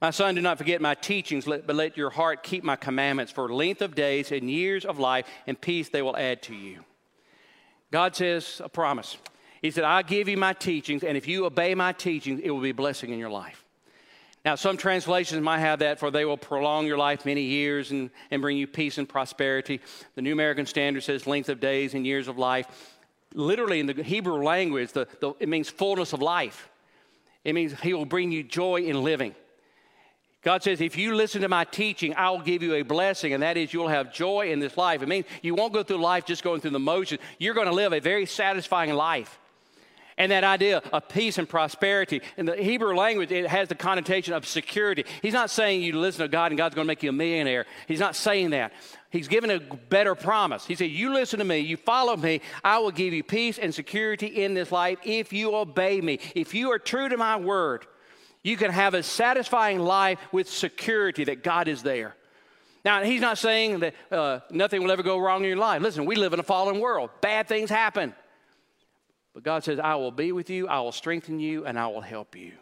My 0.00 0.10
son, 0.10 0.34
do 0.34 0.40
not 0.42 0.58
forget 0.58 0.80
my 0.80 0.94
teachings, 0.94 1.46
but 1.46 1.74
let 1.74 1.96
your 1.96 2.10
heart 2.10 2.42
keep 2.42 2.62
my 2.62 2.76
commandments 2.76 3.32
for 3.32 3.52
length 3.52 3.80
of 3.80 3.94
days 3.94 4.30
and 4.30 4.50
years 4.50 4.84
of 4.84 4.98
life 4.98 5.26
and 5.46 5.60
peace 5.60 5.88
they 5.88 6.02
will 6.02 6.16
add 6.16 6.42
to 6.42 6.54
you. 6.54 6.84
God 7.90 8.14
says 8.14 8.60
a 8.62 8.68
promise. 8.68 9.16
He 9.62 9.70
said, 9.70 9.84
I 9.84 10.02
give 10.02 10.28
you 10.28 10.36
my 10.36 10.52
teachings, 10.52 11.02
and 11.02 11.16
if 11.16 11.26
you 11.26 11.46
obey 11.46 11.74
my 11.74 11.92
teachings, 11.92 12.40
it 12.42 12.50
will 12.50 12.60
be 12.60 12.70
a 12.70 12.74
blessing 12.74 13.10
in 13.10 13.18
your 13.18 13.30
life. 13.30 13.64
Now, 14.46 14.54
some 14.54 14.76
translations 14.76 15.42
might 15.42 15.58
have 15.58 15.80
that 15.80 15.98
for 15.98 16.12
they 16.12 16.24
will 16.24 16.36
prolong 16.36 16.86
your 16.86 16.96
life 16.96 17.26
many 17.26 17.42
years 17.42 17.90
and, 17.90 18.10
and 18.30 18.40
bring 18.40 18.56
you 18.56 18.68
peace 18.68 18.96
and 18.96 19.08
prosperity. 19.08 19.80
The 20.14 20.22
New 20.22 20.32
American 20.32 20.66
Standard 20.66 21.02
says 21.02 21.26
length 21.26 21.48
of 21.48 21.58
days 21.58 21.94
and 21.94 22.06
years 22.06 22.28
of 22.28 22.38
life. 22.38 22.68
Literally, 23.34 23.80
in 23.80 23.86
the 23.86 24.04
Hebrew 24.04 24.40
language, 24.44 24.92
the, 24.92 25.08
the, 25.20 25.32
it 25.40 25.48
means 25.48 25.68
fullness 25.68 26.12
of 26.12 26.22
life. 26.22 26.70
It 27.42 27.56
means 27.56 27.74
He 27.80 27.92
will 27.92 28.06
bring 28.06 28.30
you 28.30 28.44
joy 28.44 28.82
in 28.82 29.02
living. 29.02 29.34
God 30.42 30.62
says, 30.62 30.80
if 30.80 30.96
you 30.96 31.16
listen 31.16 31.42
to 31.42 31.48
my 31.48 31.64
teaching, 31.64 32.14
I 32.14 32.30
will 32.30 32.38
give 32.38 32.62
you 32.62 32.74
a 32.74 32.82
blessing, 32.82 33.32
and 33.32 33.42
that 33.42 33.56
is 33.56 33.74
you'll 33.74 33.88
have 33.88 34.14
joy 34.14 34.52
in 34.52 34.60
this 34.60 34.76
life. 34.76 35.02
It 35.02 35.08
means 35.08 35.26
you 35.42 35.56
won't 35.56 35.72
go 35.72 35.82
through 35.82 35.96
life 35.96 36.24
just 36.24 36.44
going 36.44 36.60
through 36.60 36.70
the 36.70 36.78
motions. 36.78 37.20
You're 37.40 37.54
going 37.54 37.66
to 37.66 37.74
live 37.74 37.92
a 37.92 37.98
very 37.98 38.26
satisfying 38.26 38.94
life. 38.94 39.40
And 40.18 40.32
that 40.32 40.44
idea 40.44 40.82
of 40.92 41.08
peace 41.08 41.36
and 41.36 41.46
prosperity. 41.46 42.22
In 42.38 42.46
the 42.46 42.56
Hebrew 42.56 42.96
language, 42.96 43.30
it 43.30 43.46
has 43.46 43.68
the 43.68 43.74
connotation 43.74 44.32
of 44.32 44.46
security. 44.46 45.04
He's 45.20 45.34
not 45.34 45.50
saying 45.50 45.82
you 45.82 45.98
listen 45.98 46.22
to 46.22 46.28
God 46.28 46.52
and 46.52 46.58
God's 46.58 46.74
going 46.74 46.86
to 46.86 46.88
make 46.88 47.02
you 47.02 47.10
a 47.10 47.12
millionaire. 47.12 47.66
He's 47.86 48.00
not 48.00 48.16
saying 48.16 48.50
that. 48.50 48.72
He's 49.10 49.28
given 49.28 49.50
a 49.50 49.60
better 49.60 50.14
promise. 50.14 50.66
He 50.66 50.74
said, 50.74 50.90
You 50.90 51.12
listen 51.12 51.38
to 51.38 51.44
me, 51.44 51.58
you 51.58 51.76
follow 51.76 52.16
me, 52.16 52.40
I 52.64 52.78
will 52.78 52.90
give 52.90 53.12
you 53.12 53.22
peace 53.22 53.58
and 53.58 53.74
security 53.74 54.26
in 54.26 54.54
this 54.54 54.72
life 54.72 54.98
if 55.04 55.32
you 55.32 55.54
obey 55.54 56.00
me. 56.00 56.18
If 56.34 56.54
you 56.54 56.72
are 56.72 56.78
true 56.78 57.08
to 57.08 57.16
my 57.16 57.36
word, 57.36 57.86
you 58.42 58.56
can 58.56 58.70
have 58.70 58.94
a 58.94 59.02
satisfying 59.02 59.80
life 59.80 60.18
with 60.32 60.48
security 60.48 61.24
that 61.24 61.42
God 61.42 61.68
is 61.68 61.82
there. 61.82 62.14
Now, 62.84 63.02
he's 63.02 63.20
not 63.20 63.36
saying 63.36 63.80
that 63.80 63.94
uh, 64.12 64.40
nothing 64.50 64.82
will 64.82 64.92
ever 64.92 65.02
go 65.02 65.18
wrong 65.18 65.42
in 65.42 65.48
your 65.48 65.56
life. 65.56 65.82
Listen, 65.82 66.06
we 66.06 66.14
live 66.14 66.32
in 66.32 66.38
a 66.38 66.44
fallen 66.44 66.78
world, 66.78 67.10
bad 67.20 67.48
things 67.48 67.68
happen. 67.68 68.14
But 69.36 69.42
God 69.42 69.64
says, 69.64 69.78
I 69.78 69.96
will 69.96 70.12
be 70.12 70.32
with 70.32 70.48
you, 70.48 70.66
I 70.66 70.80
will 70.80 70.92
strengthen 70.92 71.40
you, 71.40 71.66
and 71.66 71.78
I 71.78 71.88
will 71.88 72.00
help 72.00 72.34
you. 72.34 72.52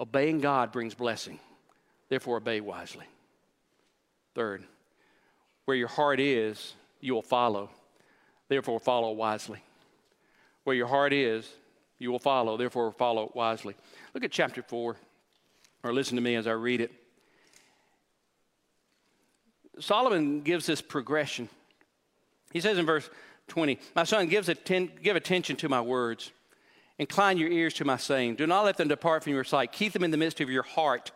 Obeying 0.00 0.40
God 0.40 0.72
brings 0.72 0.96
blessing. 0.96 1.38
Therefore, 2.08 2.38
obey 2.38 2.60
wisely. 2.60 3.04
Third, 4.34 4.64
where 5.64 5.76
your 5.76 5.86
heart 5.86 6.18
is, 6.18 6.74
you 7.00 7.14
will 7.14 7.22
follow. 7.22 7.70
Therefore, 8.48 8.80
follow 8.80 9.12
wisely. 9.12 9.62
Where 10.64 10.74
your 10.74 10.88
heart 10.88 11.12
is, 11.12 11.48
you 12.00 12.10
will 12.10 12.18
follow. 12.18 12.56
Therefore, 12.56 12.90
follow 12.90 13.30
wisely. 13.36 13.76
Look 14.12 14.24
at 14.24 14.32
chapter 14.32 14.62
4, 14.62 14.96
or 15.84 15.94
listen 15.94 16.16
to 16.16 16.20
me 16.20 16.34
as 16.34 16.48
I 16.48 16.52
read 16.52 16.80
it. 16.80 16.90
Solomon 19.78 20.40
gives 20.40 20.66
this 20.66 20.82
progression. 20.82 21.48
He 22.52 22.60
says 22.60 22.76
in 22.76 22.86
verse 22.86 23.08
20. 23.48 23.78
My 23.94 24.04
son, 24.04 24.26
give, 24.26 24.48
atten- 24.48 24.90
give 25.02 25.16
attention 25.16 25.56
to 25.56 25.68
my 25.68 25.80
words. 25.80 26.32
Incline 26.98 27.36
your 27.36 27.50
ears 27.50 27.74
to 27.74 27.84
my 27.84 27.96
saying. 27.96 28.36
Do 28.36 28.46
not 28.46 28.64
let 28.64 28.76
them 28.76 28.88
depart 28.88 29.24
from 29.24 29.34
your 29.34 29.44
sight. 29.44 29.72
Keep 29.72 29.92
them 29.92 30.04
in 30.04 30.10
the 30.10 30.16
midst 30.16 30.40
of 30.40 30.50
your 30.50 30.62
heart, 30.62 31.12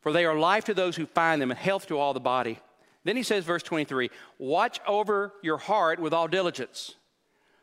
for 0.00 0.12
they 0.12 0.24
are 0.24 0.36
life 0.36 0.64
to 0.64 0.74
those 0.74 0.96
who 0.96 1.06
find 1.06 1.40
them 1.40 1.50
and 1.50 1.58
health 1.58 1.86
to 1.86 1.98
all 1.98 2.12
the 2.12 2.20
body. 2.20 2.58
Then 3.04 3.16
he 3.16 3.22
says, 3.22 3.44
verse 3.44 3.62
23 3.62 4.10
Watch 4.38 4.80
over 4.86 5.32
your 5.42 5.58
heart 5.58 6.00
with 6.00 6.12
all 6.12 6.28
diligence, 6.28 6.94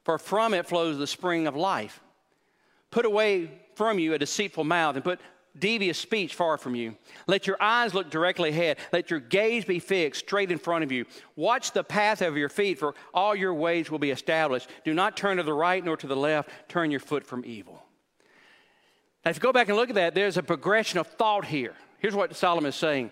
for 0.04 0.18
from 0.18 0.54
it 0.54 0.68
flows 0.68 0.98
the 0.98 1.08
spring 1.08 1.48
of 1.48 1.56
life. 1.56 2.00
Put 2.92 3.06
away 3.06 3.52
from 3.76 4.00
you 4.00 4.14
a 4.14 4.20
deceitful 4.20 4.64
mouth 4.64 4.96
and 4.96 5.04
put 5.04 5.20
devious 5.58 5.98
speech 5.98 6.36
far 6.36 6.58
from 6.58 6.76
you. 6.76 6.96
Let 7.28 7.48
your 7.48 7.62
eyes 7.62 7.94
look 7.94 8.10
directly 8.10 8.50
ahead. 8.50 8.78
Let 8.94 9.10
your 9.10 9.20
gaze 9.20 9.66
be 9.66 9.80
fixed 9.80 10.26
straight 10.26 10.52
in 10.52 10.58
front 10.58 10.84
of 10.84 10.92
you. 10.92 11.06
Watch 11.36 11.72
the 11.72 11.84
path 11.84 12.22
of 12.22 12.38
your 12.38 12.50
feet, 12.50 12.80
for 12.80 12.96
all 13.14 13.36
your 13.36 13.54
ways 13.54 13.90
will 13.90 14.00
be 14.00 14.12
established. 14.12 14.70
Do 14.86 14.94
not 14.94 15.18
turn 15.18 15.38
to 15.38 15.44
the 15.44 15.54
right 15.54 15.84
nor 15.84 15.98
to 15.98 16.08
the 16.08 16.16
left. 16.16 16.50
Turn 16.70 16.92
your 16.92 17.00
foot 17.00 17.26
from 17.26 17.44
evil. 17.46 17.84
Now, 19.26 19.32
if 19.32 19.38
you 19.38 19.42
go 19.42 19.52
back 19.52 19.68
and 19.68 19.78
look 19.78 19.90
at 19.90 19.96
that, 19.96 20.16
there's 20.16 20.38
a 20.38 20.44
progression 20.44 21.00
of 21.00 21.08
thought 21.08 21.46
here. 21.46 21.74
Here's 22.00 22.16
what 22.16 22.36
Solomon 22.36 22.70
is 22.70 22.76
saying. 22.76 23.12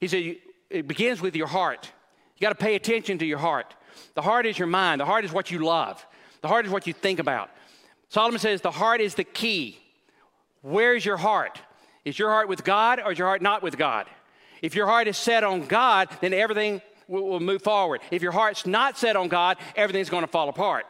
He 0.00 0.08
said, 0.08 0.36
it 0.70 0.88
begins 0.88 1.20
with 1.20 1.36
your 1.36 1.46
heart. 1.46 1.90
You 2.36 2.40
got 2.40 2.58
to 2.58 2.64
pay 2.64 2.74
attention 2.74 3.18
to 3.18 3.26
your 3.26 3.38
heart. 3.38 3.74
The 4.14 4.22
heart 4.22 4.46
is 4.46 4.58
your 4.58 4.66
mind. 4.66 5.00
The 5.00 5.04
heart 5.04 5.24
is 5.24 5.32
what 5.32 5.50
you 5.50 5.60
love. 5.64 6.04
The 6.40 6.48
heart 6.48 6.66
is 6.66 6.72
what 6.72 6.86
you 6.86 6.92
think 6.92 7.20
about. 7.20 7.50
Solomon 8.08 8.40
says 8.40 8.60
the 8.60 8.70
heart 8.70 9.00
is 9.00 9.14
the 9.14 9.24
key. 9.24 9.78
Where's 10.62 11.04
your 11.04 11.16
heart? 11.16 11.60
Is 12.04 12.18
your 12.18 12.30
heart 12.30 12.48
with 12.48 12.64
God 12.64 13.00
or 13.04 13.12
is 13.12 13.18
your 13.18 13.28
heart 13.28 13.42
not 13.42 13.62
with 13.62 13.78
God? 13.78 14.06
If 14.62 14.74
your 14.74 14.86
heart 14.86 15.08
is 15.08 15.16
set 15.16 15.44
on 15.44 15.66
God, 15.66 16.08
then 16.20 16.32
everything 16.32 16.80
will, 17.08 17.24
will 17.24 17.40
move 17.40 17.62
forward. 17.62 18.00
If 18.10 18.22
your 18.22 18.32
heart's 18.32 18.66
not 18.66 18.96
set 18.96 19.16
on 19.16 19.28
God, 19.28 19.58
everything's 19.76 20.10
going 20.10 20.24
to 20.24 20.30
fall 20.30 20.48
apart. 20.48 20.86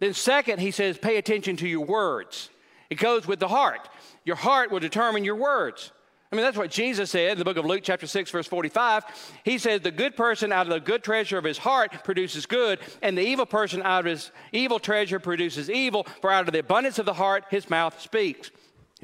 Then, 0.00 0.14
second, 0.14 0.58
he 0.58 0.70
says, 0.70 0.98
pay 0.98 1.16
attention 1.16 1.56
to 1.58 1.68
your 1.68 1.84
words. 1.84 2.50
It 2.90 2.96
goes 2.96 3.26
with 3.26 3.40
the 3.40 3.48
heart. 3.48 3.88
Your 4.24 4.36
heart 4.36 4.70
will 4.70 4.80
determine 4.80 5.24
your 5.24 5.36
words. 5.36 5.92
I 6.34 6.36
mean, 6.36 6.44
that's 6.44 6.56
what 6.56 6.70
Jesus 6.70 7.10
said 7.10 7.32
in 7.32 7.38
the 7.38 7.44
book 7.44 7.56
of 7.56 7.64
Luke, 7.64 7.82
chapter 7.84 8.08
6, 8.08 8.30
verse 8.30 8.48
45. 8.48 9.04
He 9.44 9.56
says, 9.56 9.82
The 9.82 9.92
good 9.92 10.16
person 10.16 10.50
out 10.50 10.66
of 10.66 10.72
the 10.72 10.80
good 10.80 11.04
treasure 11.04 11.38
of 11.38 11.44
his 11.44 11.58
heart 11.58 12.02
produces 12.02 12.44
good, 12.44 12.80
and 13.02 13.16
the 13.16 13.22
evil 13.22 13.46
person 13.46 13.82
out 13.82 14.00
of 14.00 14.06
his 14.06 14.32
evil 14.50 14.80
treasure 14.80 15.20
produces 15.20 15.70
evil, 15.70 16.06
for 16.20 16.32
out 16.32 16.48
of 16.48 16.52
the 16.52 16.58
abundance 16.58 16.98
of 16.98 17.06
the 17.06 17.14
heart 17.14 17.44
his 17.50 17.70
mouth 17.70 18.00
speaks. 18.00 18.50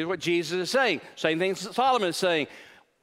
Here's 0.00 0.08
what 0.08 0.20
Jesus 0.20 0.58
is 0.58 0.70
saying. 0.70 1.02
Same 1.14 1.38
thing 1.38 1.54
Solomon 1.54 2.08
is 2.08 2.16
saying. 2.16 2.46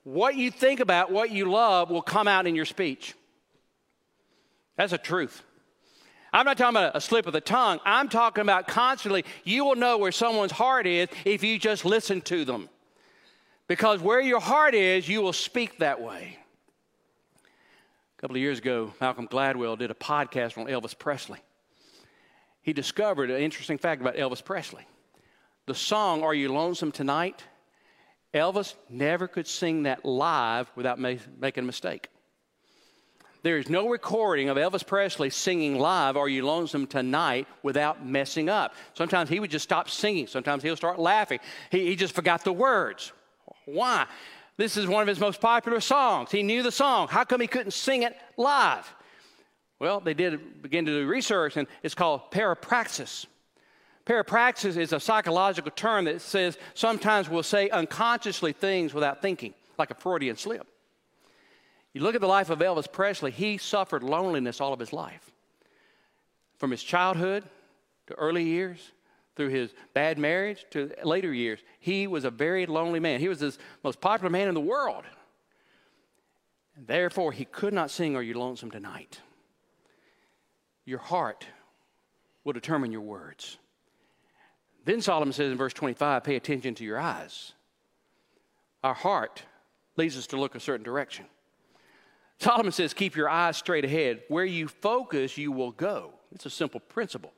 What 0.03 0.33
you 0.33 0.49
think 0.49 0.79
about, 0.79 1.11
what 1.11 1.29
you 1.29 1.45
love, 1.45 1.91
will 1.91 2.01
come 2.01 2.27
out 2.27 2.47
in 2.47 2.55
your 2.55 2.65
speech. 2.65 3.13
That's 4.77 4.93
a 4.93 4.97
truth. 4.97 5.43
I'm 6.33 6.47
not 6.47 6.57
talking 6.57 6.75
about 6.75 6.95
a 6.95 7.01
slip 7.01 7.27
of 7.27 7.33
the 7.33 7.39
tongue. 7.39 7.79
I'm 7.85 8.09
talking 8.09 8.41
about 8.41 8.67
constantly, 8.67 9.25
you 9.43 9.63
will 9.63 9.75
know 9.75 9.99
where 9.99 10.11
someone's 10.11 10.51
heart 10.51 10.87
is 10.87 11.07
if 11.23 11.43
you 11.43 11.59
just 11.59 11.85
listen 11.85 12.19
to 12.21 12.43
them. 12.43 12.67
Because 13.67 14.01
where 14.01 14.19
your 14.19 14.39
heart 14.39 14.73
is, 14.73 15.07
you 15.07 15.21
will 15.21 15.33
speak 15.33 15.77
that 15.77 16.01
way. 16.01 16.39
A 18.17 18.21
couple 18.21 18.37
of 18.37 18.41
years 18.41 18.57
ago, 18.57 18.91
Malcolm 18.99 19.27
Gladwell 19.27 19.77
did 19.77 19.91
a 19.91 19.93
podcast 19.93 20.57
on 20.57 20.65
Elvis 20.65 20.97
Presley. 20.97 21.41
He 22.63 22.73
discovered 22.73 23.29
an 23.29 23.39
interesting 23.39 23.77
fact 23.77 24.01
about 24.01 24.15
Elvis 24.15 24.43
Presley. 24.43 24.87
The 25.67 25.75
song, 25.75 26.23
Are 26.23 26.33
You 26.33 26.53
Lonesome 26.53 26.93
Tonight? 26.93 27.43
Elvis 28.33 28.73
never 28.89 29.27
could 29.27 29.45
sing 29.45 29.83
that 29.83 30.05
live 30.05 30.71
without 30.77 30.97
ma- 30.97 31.15
making 31.37 31.65
a 31.65 31.67
mistake. 31.67 32.07
There 33.43 33.57
is 33.57 33.67
no 33.67 33.89
recording 33.89 34.47
of 34.47 34.55
Elvis 34.55 34.87
Presley 34.87 35.29
singing 35.29 35.77
live, 35.77 36.15
Are 36.15 36.29
You 36.29 36.45
Lonesome 36.45 36.87
Tonight, 36.87 37.47
without 37.63 38.05
messing 38.05 38.47
up. 38.47 38.75
Sometimes 38.93 39.29
he 39.29 39.41
would 39.41 39.51
just 39.51 39.63
stop 39.63 39.89
singing. 39.89 40.27
Sometimes 40.27 40.63
he'll 40.63 40.77
start 40.77 40.99
laughing. 40.99 41.39
He, 41.69 41.87
he 41.87 41.95
just 41.97 42.15
forgot 42.15 42.45
the 42.45 42.53
words. 42.53 43.11
Why? 43.65 44.05
This 44.55 44.77
is 44.77 44.87
one 44.87 45.01
of 45.01 45.09
his 45.09 45.19
most 45.19 45.41
popular 45.41 45.81
songs. 45.81 46.31
He 46.31 46.43
knew 46.43 46.63
the 46.63 46.71
song. 46.71 47.09
How 47.09 47.25
come 47.25 47.41
he 47.41 47.47
couldn't 47.47 47.71
sing 47.71 48.03
it 48.03 48.15
live? 48.37 48.89
Well, 49.79 49.99
they 49.99 50.13
did 50.13 50.61
begin 50.61 50.85
to 50.85 51.01
do 51.01 51.07
research, 51.07 51.57
and 51.57 51.67
it's 51.83 51.93
called 51.93 52.31
parapraxis. 52.31 53.25
Parapraxis 54.07 54.77
is 54.77 54.93
a 54.93 55.01
psychological 55.01 55.69
term 55.69 56.05
that 56.05 56.21
says 56.21 56.57
sometimes 56.73 57.27
we'll 57.27 57.43
say 57.43 57.69
unconsciously 57.69 58.53
things 58.53 58.93
without 58.93 59.21
thinking, 59.21 59.53
like 59.77 59.91
a 59.91 59.95
Freudian 59.95 60.37
slip. 60.37 60.65
You 61.91 62.01
look 62.01 62.15
at 62.15 62.21
the 62.21 62.27
life 62.27 62.49
of 62.49 62.59
Elvis 62.59 62.89
Presley, 62.89 63.31
he 63.31 63.57
suffered 63.57 64.03
loneliness 64.03 64.61
all 64.61 64.71
of 64.71 64.79
his 64.79 64.93
life. 64.93 65.29
From 66.57 66.71
his 66.71 66.81
childhood 66.81 67.43
to 68.07 68.13
early 68.13 68.45
years, 68.45 68.79
through 69.35 69.49
his 69.49 69.73
bad 69.93 70.17
marriage 70.17 70.65
to 70.71 70.89
later 71.03 71.33
years, 71.33 71.59
he 71.81 72.07
was 72.07 72.23
a 72.23 72.31
very 72.31 72.65
lonely 72.65 73.01
man. 73.01 73.19
He 73.19 73.27
was 73.27 73.39
the 73.39 73.57
most 73.83 73.99
popular 73.99 74.29
man 74.29 74.47
in 74.47 74.53
the 74.53 74.61
world. 74.61 75.03
Therefore, 76.77 77.33
he 77.33 77.43
could 77.43 77.73
not 77.73 77.91
sing 77.91 78.15
Are 78.15 78.23
You 78.23 78.35
Lonesome 78.35 78.71
Tonight? 78.71 79.19
Your 80.85 80.99
heart 80.99 81.45
will 82.45 82.53
determine 82.53 82.93
your 82.93 83.01
words. 83.01 83.57
Then 84.87 85.01
Solomon 85.01 85.33
says 85.33 85.51
in 85.51 85.57
verse 85.57 85.73
25, 85.73 86.23
pay 86.23 86.37
attention 86.37 86.73
to 86.75 86.85
your 86.85 86.97
eyes. 86.97 87.51
Our 88.85 88.93
heart 88.93 89.43
leads 89.97 90.17
us 90.17 90.27
to 90.27 90.37
look 90.37 90.55
a 90.55 90.61
certain 90.61 90.85
direction. 90.85 91.25
Solomon 92.39 92.71
says, 92.71 92.93
keep 92.93 93.13
your 93.13 93.27
eyes 93.27 93.57
straight 93.57 93.83
ahead. 93.83 94.21
Where 94.29 94.45
you 94.45 94.69
focus, 94.69 95.37
you 95.37 95.51
will 95.51 95.71
go. 95.71 96.13
It's 96.31 96.45
a 96.45 96.49
simple 96.49 96.79
principle. 96.79 97.33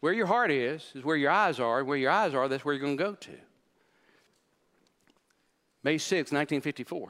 Where 0.00 0.12
your 0.12 0.26
heart 0.26 0.50
is, 0.50 0.92
is 0.94 1.02
where 1.04 1.16
your 1.16 1.30
eyes 1.30 1.58
are. 1.58 1.82
Where 1.82 1.96
your 1.96 2.10
eyes 2.10 2.34
are, 2.34 2.48
that's 2.48 2.66
where 2.66 2.74
you're 2.74 2.84
going 2.84 2.98
to 2.98 3.02
go 3.02 3.14
to. 3.14 3.32
May 5.84 5.96
6, 5.96 6.12
1954. 6.32 7.08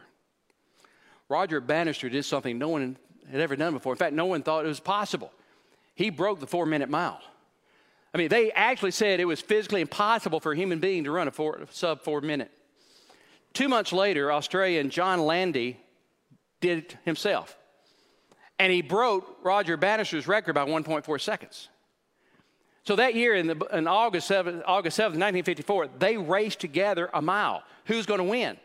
Roger 1.28 1.60
Bannister 1.60 2.08
did 2.08 2.24
something 2.24 2.58
no 2.58 2.68
one 2.68 2.96
had 3.28 3.40
ever 3.40 3.56
done 3.56 3.72
before. 3.72 3.94
In 3.94 3.98
fact, 3.98 4.14
no 4.14 4.26
one 4.26 4.44
thought 4.44 4.64
it 4.64 4.68
was 4.68 4.78
possible. 4.78 5.32
He 5.96 6.10
broke 6.10 6.38
the 6.38 6.46
four 6.46 6.64
minute 6.64 6.88
mile. 6.88 7.20
I 8.18 8.22
mean, 8.22 8.30
they 8.30 8.50
actually 8.50 8.90
said 8.90 9.20
it 9.20 9.26
was 9.26 9.40
physically 9.40 9.80
impossible 9.80 10.40
for 10.40 10.50
a 10.50 10.56
human 10.56 10.80
being 10.80 11.04
to 11.04 11.12
run 11.12 11.28
a 11.28 11.30
four, 11.30 11.60
sub 11.70 12.02
four 12.02 12.20
minute. 12.20 12.50
Two 13.52 13.68
months 13.68 13.92
later, 13.92 14.32
Australian 14.32 14.90
John 14.90 15.25
Landy 15.25 15.78
did 16.60 16.78
it 16.78 16.96
himself. 17.04 17.56
And 18.58 18.72
he 18.72 18.82
broke 18.82 19.38
Roger 19.44 19.76
Bannister's 19.76 20.26
record 20.26 20.54
by 20.54 20.66
1.4 20.66 21.20
seconds. 21.20 21.68
So 22.82 22.96
that 22.96 23.14
year, 23.14 23.37
in, 23.37 23.46
the, 23.46 23.68
in 23.72 23.87
August 23.87 24.26
7, 24.26 24.64
August 24.66 24.96
7, 24.96 25.10
1954, 25.10 25.87
they 26.00 26.16
raced 26.16 26.58
together 26.58 27.08
a 27.14 27.22
mile. 27.22 27.62
Who's 27.84 28.04
going 28.04 28.18
to 28.18 28.25
win? 28.25 28.56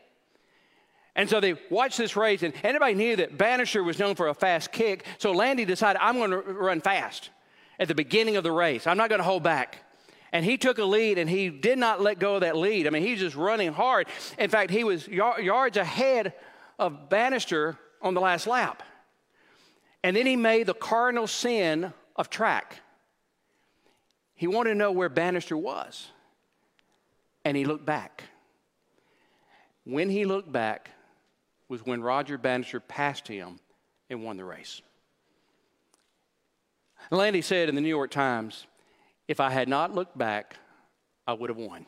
And 1.16 1.30
so 1.30 1.40
they 1.40 1.54
watched 1.70 2.00
this 2.00 2.16
race, 2.16 2.42
and 2.42 2.56
everybody 2.64 2.96
knew 2.96 3.18
that 3.18 3.38
Bannister 3.38 3.84
was 3.84 4.00
known 4.00 4.16
for 4.16 4.30
a 4.30 4.34
fast 4.34 4.72
kick. 4.72 5.06
So 5.20 5.32
Landy 5.32 5.64
decided, 5.64 6.00
I'm 6.02 6.16
going 6.16 6.32
to 6.32 6.38
run 6.40 6.82
fast 6.82 7.30
at 7.80 7.88
the 7.88 7.96
beginning 7.96 8.36
of 8.36 8.44
the 8.44 8.52
race. 8.52 8.88
I'm 8.88 8.98
not 8.98 9.10
going 9.10 9.20
to 9.20 9.26
hold 9.26 9.44
back. 9.44 9.80
And 10.32 10.44
he 10.44 10.58
took 10.58 10.80
a 10.80 10.84
lead, 10.84 11.20
and 11.20 11.30
he 11.30 11.50
did 11.50 11.78
not 11.78 12.02
let 12.02 12.18
go 12.18 12.36
of 12.36 12.42
that 12.42 12.58
lead. 12.58 12.88
I 12.88 12.90
mean, 12.90 13.04
he's 13.04 13.20
just 13.20 13.36
running 13.36 13.72
hard. 13.72 14.08
In 14.40 14.50
fact, 14.50 14.72
he 14.72 14.84
was 14.84 15.08
yards 15.08 15.78
ahead 15.78 16.34
of 16.80 17.10
Bannister 17.10 17.78
on 18.02 18.16
the 18.16 18.22
last 18.22 18.48
lap. 18.48 18.82
And 20.04 20.16
then 20.16 20.26
he 20.26 20.36
made 20.36 20.66
the 20.66 20.74
cardinal 20.74 21.28
sin 21.28 21.94
of 22.16 22.30
track. 22.30 22.80
He 24.36 24.48
wanted 24.48 24.72
to 24.72 24.76
know 24.76 24.92
where 24.92 25.08
Bannister 25.08 25.56
was. 25.56 26.08
And 27.46 27.56
he 27.56 27.66
looked 27.66 27.86
back. 27.86 28.24
When 29.86 30.10
he 30.10 30.26
looked 30.26 30.52
back 30.52 30.90
was 31.68 31.86
when 31.86 32.02
Roger 32.02 32.38
Bannister 32.38 32.80
passed 32.80 33.28
him 33.28 33.60
and 34.10 34.24
won 34.24 34.38
the 34.38 34.46
race. 34.46 34.82
Landy 37.12 37.42
said 37.42 37.70
in 37.70 37.76
the 37.76 37.82
New 37.82 37.90
York 37.90 38.12
Times, 38.12 38.66
if 39.28 39.40
I 39.40 39.50
had 39.50 39.68
not 39.68 39.94
looked 39.94 40.18
back, 40.18 40.56
I 41.28 41.34
would 41.34 41.50
have 41.50 41.58
won. 41.58 41.86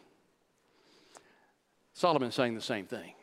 Solomon's 1.94 2.36
saying 2.36 2.56
the 2.56 2.62
same 2.62 2.86
thing. 2.86 3.14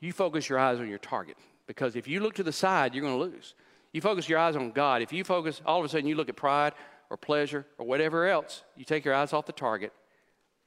You 0.00 0.12
focus 0.12 0.48
your 0.48 0.58
eyes 0.58 0.78
on 0.78 0.88
your 0.88 0.98
target 0.98 1.36
because 1.66 1.96
if 1.96 2.06
you 2.06 2.20
look 2.20 2.34
to 2.34 2.42
the 2.42 2.52
side, 2.52 2.94
you're 2.94 3.02
going 3.02 3.18
to 3.18 3.24
lose. 3.24 3.54
You 3.92 4.00
focus 4.00 4.28
your 4.28 4.38
eyes 4.38 4.56
on 4.56 4.70
God. 4.70 5.02
If 5.02 5.12
you 5.12 5.24
focus, 5.24 5.60
all 5.64 5.78
of 5.78 5.84
a 5.84 5.88
sudden, 5.88 6.06
you 6.06 6.14
look 6.14 6.28
at 6.28 6.36
pride 6.36 6.74
or 7.10 7.16
pleasure 7.16 7.66
or 7.78 7.86
whatever 7.86 8.26
else, 8.26 8.62
you 8.76 8.84
take 8.84 9.04
your 9.04 9.14
eyes 9.14 9.32
off 9.32 9.46
the 9.46 9.52
target, 9.52 9.92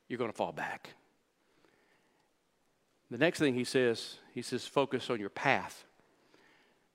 you're 0.07 0.17
going 0.17 0.31
to 0.31 0.35
fall 0.35 0.51
back. 0.51 0.89
The 3.09 3.17
next 3.17 3.39
thing 3.39 3.53
he 3.53 3.65
says, 3.65 4.15
he 4.33 4.41
says, 4.41 4.65
focus 4.65 5.09
on 5.09 5.19
your 5.19 5.29
path. 5.29 5.85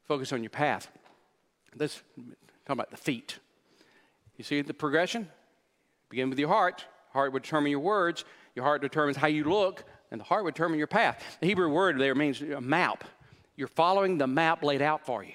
Focus 0.04 0.32
on 0.32 0.42
your 0.42 0.50
path. 0.50 0.88
This 1.74 2.02
talking 2.66 2.80
about 2.80 2.90
the 2.90 2.96
feet. 2.96 3.38
You 4.36 4.44
see 4.44 4.60
the 4.60 4.74
progression? 4.74 5.28
Begin 6.10 6.30
with 6.30 6.38
your 6.38 6.48
heart. 6.48 6.84
Heart 7.12 7.32
would 7.32 7.42
determine 7.42 7.70
your 7.70 7.80
words. 7.80 8.24
Your 8.54 8.64
heart 8.64 8.82
determines 8.82 9.16
how 9.16 9.28
you 9.28 9.44
look, 9.44 9.84
and 10.10 10.20
the 10.20 10.24
heart 10.24 10.44
would 10.44 10.54
determine 10.54 10.78
your 10.78 10.86
path. 10.86 11.22
The 11.40 11.46
Hebrew 11.46 11.68
word 11.68 11.98
there 11.98 12.14
means 12.14 12.40
a 12.42 12.60
map. 12.60 13.04
You're 13.54 13.68
following 13.68 14.18
the 14.18 14.26
map 14.26 14.62
laid 14.62 14.82
out 14.82 15.06
for 15.06 15.22
you. 15.22 15.32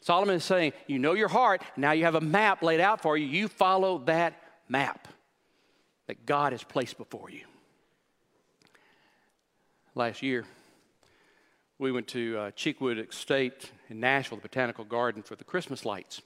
Solomon 0.00 0.36
is 0.36 0.44
saying, 0.44 0.72
You 0.86 0.98
know 0.98 1.14
your 1.14 1.28
heart, 1.28 1.62
now 1.76 1.92
you 1.92 2.04
have 2.04 2.14
a 2.14 2.20
map 2.20 2.62
laid 2.62 2.80
out 2.80 3.00
for 3.00 3.16
you. 3.16 3.26
You 3.26 3.48
follow 3.48 3.98
that 4.04 4.34
map 4.68 5.08
that 6.06 6.26
God 6.26 6.52
has 6.52 6.62
placed 6.62 6.98
before 6.98 7.30
you. 7.30 7.46
Last 9.94 10.22
year, 10.22 10.44
we 11.78 11.90
went 11.90 12.08
to 12.08 12.36
uh, 12.38 12.50
Cheekwood 12.50 13.08
Estate 13.08 13.70
in 13.88 14.00
Nashville, 14.00 14.36
the 14.38 14.42
Botanical 14.42 14.84
Garden, 14.84 15.22
for 15.22 15.36
the 15.36 15.44
Christmas 15.44 15.84
lights. 15.84 16.20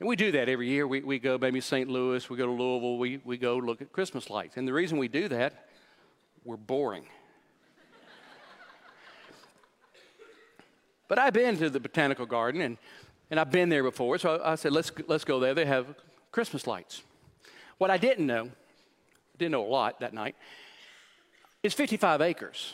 And 0.00 0.08
we 0.08 0.16
do 0.16 0.32
that 0.32 0.48
every 0.48 0.68
year. 0.68 0.86
We, 0.86 1.00
we 1.00 1.18
go 1.18 1.38
maybe 1.38 1.60
St. 1.60 1.88
Louis, 1.88 2.28
we 2.28 2.36
go 2.36 2.46
to 2.46 2.52
Louisville, 2.52 2.98
we, 2.98 3.20
we 3.24 3.38
go 3.38 3.56
look 3.56 3.80
at 3.80 3.92
Christmas 3.92 4.30
lights. 4.30 4.56
And 4.56 4.66
the 4.66 4.72
reason 4.72 4.98
we 4.98 5.08
do 5.08 5.28
that, 5.28 5.68
we're 6.44 6.56
boring. 6.56 7.06
But 11.12 11.18
I've 11.18 11.34
been 11.34 11.58
to 11.58 11.68
the 11.68 11.78
botanical 11.78 12.24
garden 12.24 12.62
and, 12.62 12.78
and 13.30 13.38
I've 13.38 13.50
been 13.50 13.68
there 13.68 13.82
before, 13.82 14.16
so 14.16 14.36
I, 14.36 14.52
I 14.52 14.54
said, 14.54 14.72
let's, 14.72 14.90
let's 15.08 15.24
go 15.24 15.40
there. 15.40 15.52
They 15.52 15.66
have 15.66 15.94
Christmas 16.30 16.66
lights. 16.66 17.02
What 17.76 17.90
I 17.90 17.98
didn't 17.98 18.26
know, 18.26 18.50
didn't 19.38 19.52
know 19.52 19.62
a 19.62 19.68
lot 19.68 20.00
that 20.00 20.14
night, 20.14 20.36
is 21.62 21.74
55 21.74 22.22
acres. 22.22 22.72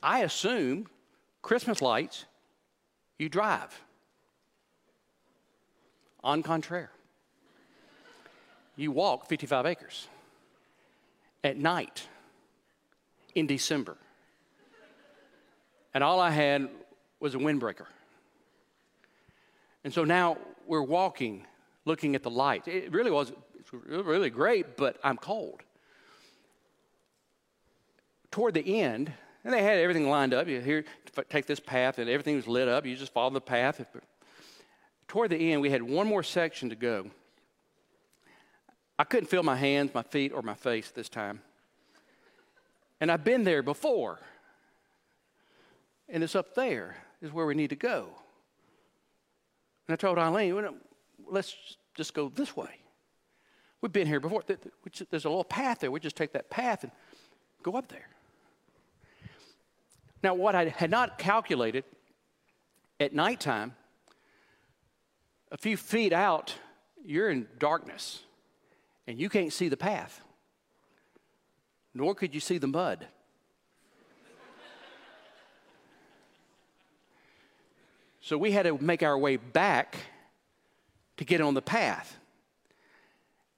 I 0.00 0.20
assume 0.20 0.86
Christmas 1.42 1.82
lights, 1.82 2.26
you 3.18 3.28
drive. 3.28 3.78
En 6.22 6.42
contraire, 6.42 6.90
you 8.76 8.92
walk 8.92 9.26
55 9.26 9.66
acres 9.66 10.06
at 11.42 11.56
night 11.56 12.06
in 13.34 13.46
December. 13.46 13.96
And 15.94 16.04
all 16.04 16.20
I 16.20 16.30
had 16.30 16.68
was 17.18 17.34
a 17.34 17.38
windbreaker. 17.38 17.86
And 19.82 19.92
so 19.92 20.04
now 20.04 20.36
we're 20.66 20.82
walking, 20.82 21.46
looking 21.84 22.14
at 22.14 22.22
the 22.22 22.30
light. 22.30 22.68
It 22.68 22.92
really 22.92 23.10
was 23.10 23.32
really 23.88 24.30
great, 24.30 24.76
but 24.76 24.98
I'm 25.02 25.16
cold. 25.16 25.62
Toward 28.30 28.54
the 28.54 28.80
end, 28.80 29.12
and 29.44 29.54
they 29.54 29.62
had 29.62 29.78
everything 29.78 30.08
lined 30.08 30.34
up. 30.34 30.46
You 30.46 30.60
here, 30.60 30.84
take 31.28 31.46
this 31.46 31.60
path, 31.60 31.98
and 31.98 32.08
everything 32.08 32.36
was 32.36 32.46
lit 32.46 32.68
up. 32.68 32.86
You 32.86 32.94
just 32.94 33.12
follow 33.12 33.30
the 33.30 33.40
path. 33.40 33.84
Toward 35.10 35.30
the 35.30 35.52
end, 35.52 35.60
we 35.60 35.70
had 35.70 35.82
one 35.82 36.06
more 36.06 36.22
section 36.22 36.68
to 36.68 36.76
go. 36.76 37.10
I 38.96 39.02
couldn't 39.02 39.26
feel 39.26 39.42
my 39.42 39.56
hands, 39.56 39.90
my 39.92 40.04
feet, 40.04 40.30
or 40.32 40.40
my 40.40 40.54
face 40.54 40.92
this 40.92 41.08
time. 41.08 41.40
And 43.00 43.10
I've 43.10 43.24
been 43.24 43.42
there 43.42 43.60
before. 43.64 44.20
And 46.08 46.22
it's 46.22 46.36
up 46.36 46.54
there 46.54 46.94
is 47.20 47.32
where 47.32 47.44
we 47.44 47.56
need 47.56 47.70
to 47.70 47.76
go. 47.76 48.06
And 49.88 49.94
I 49.94 49.96
told 49.96 50.16
Eileen, 50.16 50.76
let's 51.28 51.56
just 51.96 52.14
go 52.14 52.28
this 52.28 52.56
way. 52.56 52.76
We've 53.80 53.90
been 53.90 54.06
here 54.06 54.20
before. 54.20 54.44
There's 54.46 55.24
a 55.24 55.28
little 55.28 55.42
path 55.42 55.80
there. 55.80 55.90
We 55.90 55.98
just 55.98 56.14
take 56.14 56.34
that 56.34 56.50
path 56.50 56.84
and 56.84 56.92
Go 57.64 57.72
up 57.72 57.88
there. 57.88 58.08
Now, 60.22 60.34
what 60.34 60.54
I 60.54 60.68
had 60.68 60.90
not 60.92 61.18
calculated 61.18 61.82
at 63.00 63.12
nighttime, 63.12 63.74
a 65.50 65.56
few 65.56 65.76
feet 65.76 66.12
out, 66.12 66.54
you're 67.04 67.30
in 67.30 67.46
darkness 67.58 68.20
and 69.06 69.18
you 69.18 69.28
can't 69.28 69.52
see 69.52 69.68
the 69.68 69.76
path, 69.76 70.22
nor 71.94 72.14
could 72.14 72.34
you 72.34 72.40
see 72.40 72.58
the 72.58 72.68
mud. 72.68 73.06
so 78.20 78.38
we 78.38 78.52
had 78.52 78.66
to 78.66 78.78
make 78.78 79.02
our 79.02 79.18
way 79.18 79.36
back 79.36 79.96
to 81.16 81.24
get 81.24 81.40
on 81.40 81.54
the 81.54 81.62
path. 81.62 82.16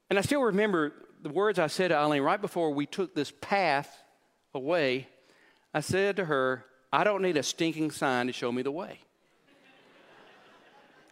And 0.09 0.19
I 0.19 0.23
still 0.23 0.43
remember 0.43 0.93
the 1.23 1.29
words 1.29 1.59
I 1.59 1.67
said 1.69 1.89
to 1.89 1.97
Eileen 1.97 2.23
right 2.23 2.41
before 2.41 2.73
we 2.73 2.87
took 2.87 3.15
this 3.15 3.33
path 3.41 4.03
away. 4.55 5.09
I 5.73 5.81
said 5.81 6.17
to 6.17 6.25
her, 6.25 6.65
I 6.93 7.05
don't 7.05 7.23
need 7.23 7.37
a 7.37 7.43
stinking 7.43 7.93
sign 7.93 8.27
to 8.27 8.33
show 8.33 8.53
me 8.53 8.63
the 8.63 8.73
way. 8.73 9.01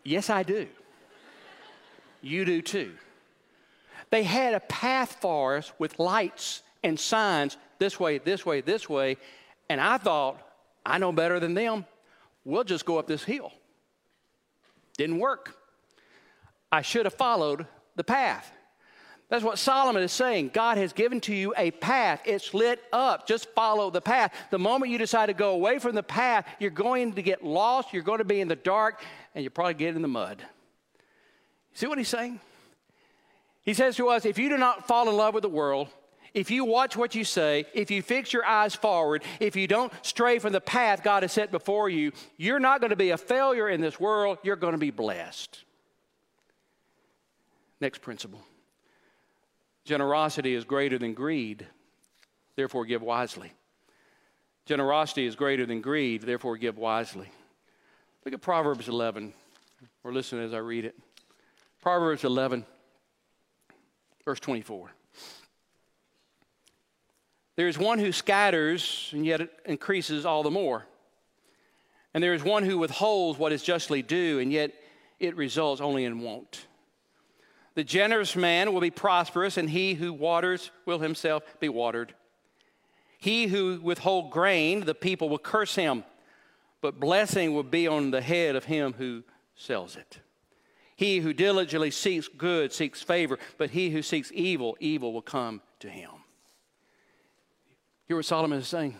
Yes, 0.04 0.30
I 0.30 0.42
do. 0.42 0.66
You 2.22 2.44
do 2.44 2.62
too. 2.62 2.92
They 4.10 4.22
had 4.24 4.54
a 4.54 4.60
path 4.60 5.18
for 5.20 5.56
us 5.56 5.72
with 5.78 5.98
lights 5.98 6.62
and 6.82 6.98
signs 6.98 7.56
this 7.78 7.98
way, 7.98 8.18
this 8.18 8.44
way, 8.44 8.60
this 8.60 8.88
way. 8.88 9.16
And 9.68 9.80
I 9.80 9.98
thought, 9.98 10.40
I 10.84 10.98
know 10.98 11.12
better 11.12 11.38
than 11.38 11.54
them. 11.54 11.86
We'll 12.44 12.64
just 12.64 12.84
go 12.84 12.98
up 12.98 13.06
this 13.06 13.22
hill. 13.22 13.52
Didn't 14.96 15.18
work. 15.18 15.56
I 16.72 16.82
should 16.82 17.06
have 17.06 17.14
followed 17.14 17.66
the 17.96 18.04
path. 18.04 18.52
That's 19.28 19.44
what 19.44 19.60
Solomon 19.60 20.02
is 20.02 20.10
saying. 20.10 20.50
God 20.52 20.76
has 20.76 20.92
given 20.92 21.20
to 21.22 21.34
you 21.34 21.54
a 21.56 21.70
path. 21.70 22.20
It's 22.24 22.52
lit 22.52 22.82
up. 22.92 23.28
Just 23.28 23.48
follow 23.50 23.88
the 23.88 24.00
path. 24.00 24.34
The 24.50 24.58
moment 24.58 24.90
you 24.90 24.98
decide 24.98 25.26
to 25.26 25.34
go 25.34 25.52
away 25.52 25.78
from 25.78 25.94
the 25.94 26.02
path, 26.02 26.46
you're 26.58 26.70
going 26.70 27.12
to 27.12 27.22
get 27.22 27.44
lost. 27.44 27.92
You're 27.92 28.02
going 28.02 28.18
to 28.18 28.24
be 28.24 28.40
in 28.40 28.48
the 28.48 28.56
dark, 28.56 29.04
and 29.34 29.44
you'll 29.44 29.52
probably 29.52 29.74
get 29.74 29.96
in 29.96 30.02
the 30.02 30.08
mud. 30.08 30.42
See 31.74 31.86
what 31.86 31.98
he's 31.98 32.08
saying? 32.08 32.40
He 33.62 33.74
says 33.74 33.96
to 33.96 34.08
us 34.08 34.24
if 34.24 34.38
you 34.38 34.48
do 34.48 34.58
not 34.58 34.86
fall 34.86 35.08
in 35.08 35.16
love 35.16 35.34
with 35.34 35.42
the 35.42 35.48
world, 35.48 35.88
if 36.32 36.50
you 36.50 36.64
watch 36.64 36.96
what 36.96 37.14
you 37.14 37.24
say, 37.24 37.66
if 37.74 37.90
you 37.90 38.02
fix 38.02 38.32
your 38.32 38.44
eyes 38.44 38.74
forward, 38.74 39.24
if 39.40 39.56
you 39.56 39.66
don't 39.66 39.92
stray 40.02 40.38
from 40.38 40.52
the 40.52 40.60
path 40.60 41.02
God 41.02 41.22
has 41.22 41.32
set 41.32 41.50
before 41.50 41.88
you, 41.88 42.12
you're 42.36 42.60
not 42.60 42.80
going 42.80 42.90
to 42.90 42.96
be 42.96 43.10
a 43.10 43.18
failure 43.18 43.68
in 43.68 43.80
this 43.80 43.98
world. 43.98 44.38
You're 44.42 44.56
going 44.56 44.72
to 44.72 44.78
be 44.78 44.90
blessed. 44.90 45.64
Next 47.80 48.00
principle. 48.00 48.40
Generosity 49.84 50.54
is 50.54 50.64
greater 50.64 50.98
than 50.98 51.14
greed, 51.14 51.66
therefore 52.54 52.84
give 52.84 53.02
wisely. 53.02 53.52
Generosity 54.66 55.26
is 55.26 55.34
greater 55.34 55.66
than 55.66 55.80
greed, 55.80 56.22
therefore 56.22 56.56
give 56.56 56.78
wisely. 56.78 57.28
Look 58.24 58.34
at 58.34 58.42
Proverbs 58.42 58.88
11, 58.88 59.32
or 60.04 60.12
listen 60.12 60.40
as 60.40 60.52
I 60.52 60.58
read 60.58 60.84
it. 60.84 60.94
Proverbs 61.80 62.22
11, 62.24 62.66
verse 64.26 64.40
24. 64.40 64.90
There 67.56 67.66
is 67.66 67.78
one 67.78 67.98
who 67.98 68.12
scatters, 68.12 69.08
and 69.12 69.24
yet 69.24 69.40
it 69.40 69.50
increases 69.64 70.26
all 70.26 70.42
the 70.42 70.50
more. 70.50 70.86
And 72.12 72.22
there 72.22 72.34
is 72.34 72.44
one 72.44 72.62
who 72.62 72.76
withholds 72.76 73.38
what 73.38 73.52
is 73.52 73.62
justly 73.62 74.02
due, 74.02 74.38
and 74.38 74.52
yet 74.52 74.74
it 75.18 75.34
results 75.36 75.80
only 75.80 76.04
in 76.04 76.20
want. 76.20 76.66
The 77.74 77.84
generous 77.84 78.36
man 78.36 78.74
will 78.74 78.80
be 78.82 78.90
prosperous, 78.90 79.56
and 79.56 79.70
he 79.70 79.94
who 79.94 80.12
waters 80.12 80.70
will 80.84 80.98
himself 80.98 81.42
be 81.58 81.70
watered. 81.70 82.14
He 83.18 83.46
who 83.46 83.80
withhold 83.82 84.30
grain, 84.30 84.84
the 84.84 84.94
people 84.94 85.30
will 85.30 85.38
curse 85.38 85.74
him, 85.74 86.04
but 86.80 86.98
blessing 86.98 87.54
will 87.54 87.62
be 87.62 87.86
on 87.86 88.10
the 88.10 88.20
head 88.20 88.56
of 88.56 88.64
him 88.64 88.94
who 88.96 89.22
sells 89.54 89.96
it. 89.96 90.20
He 90.96 91.18
who 91.18 91.32
diligently 91.32 91.90
seeks 91.90 92.28
good 92.28 92.72
seeks 92.72 93.02
favor, 93.02 93.38
but 93.58 93.70
he 93.70 93.90
who 93.90 94.02
seeks 94.02 94.30
evil, 94.34 94.76
evil 94.80 95.12
will 95.12 95.22
come 95.22 95.62
to 95.80 95.88
him. 95.88 96.10
Hear 98.06 98.16
what 98.16 98.26
Solomon 98.26 98.58
is 98.58 98.68
saying. 98.68 98.96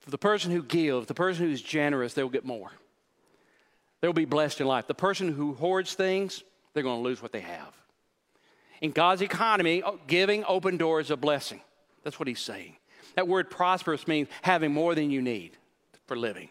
For 0.00 0.10
the 0.10 0.18
person 0.18 0.50
who 0.50 0.62
gives, 0.62 1.06
the 1.06 1.14
person 1.14 1.46
who's 1.46 1.62
generous, 1.62 2.14
they'll 2.14 2.28
get 2.28 2.44
more. 2.44 2.70
They'll 4.00 4.12
be 4.12 4.24
blessed 4.24 4.60
in 4.60 4.66
life. 4.66 4.86
The 4.86 4.94
person 4.94 5.32
who 5.32 5.54
hoards 5.54 5.94
things, 5.94 6.42
they're 6.72 6.82
going 6.82 6.98
to 6.98 7.04
lose 7.04 7.20
what 7.20 7.32
they 7.32 7.40
have. 7.40 7.74
In 8.80 8.92
God's 8.92 9.22
economy, 9.22 9.82
oh, 9.82 9.98
giving 10.06 10.44
open 10.44 10.78
doors 10.78 11.10
of 11.10 11.20
blessing. 11.20 11.60
That's 12.02 12.18
what 12.18 12.28
he's 12.28 12.40
saying. 12.40 12.76
That 13.16 13.28
word 13.28 13.50
prosperous 13.50 14.08
means 14.08 14.28
having 14.42 14.72
more 14.72 14.94
than 14.94 15.10
you 15.10 15.20
need 15.20 15.56
for 16.10 16.16
living. 16.16 16.48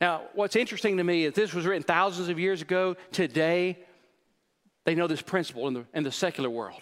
Now, 0.00 0.22
what's 0.34 0.56
interesting 0.56 0.96
to 0.96 1.04
me 1.04 1.26
is 1.26 1.32
this 1.32 1.54
was 1.54 1.64
written 1.64 1.84
thousands 1.84 2.28
of 2.28 2.40
years 2.40 2.60
ago. 2.60 2.96
Today, 3.12 3.78
they 4.84 4.96
know 4.96 5.06
this 5.06 5.22
principle 5.22 5.68
in 5.68 5.74
the, 5.74 5.84
in 5.94 6.02
the 6.02 6.10
secular 6.10 6.50
world. 6.50 6.80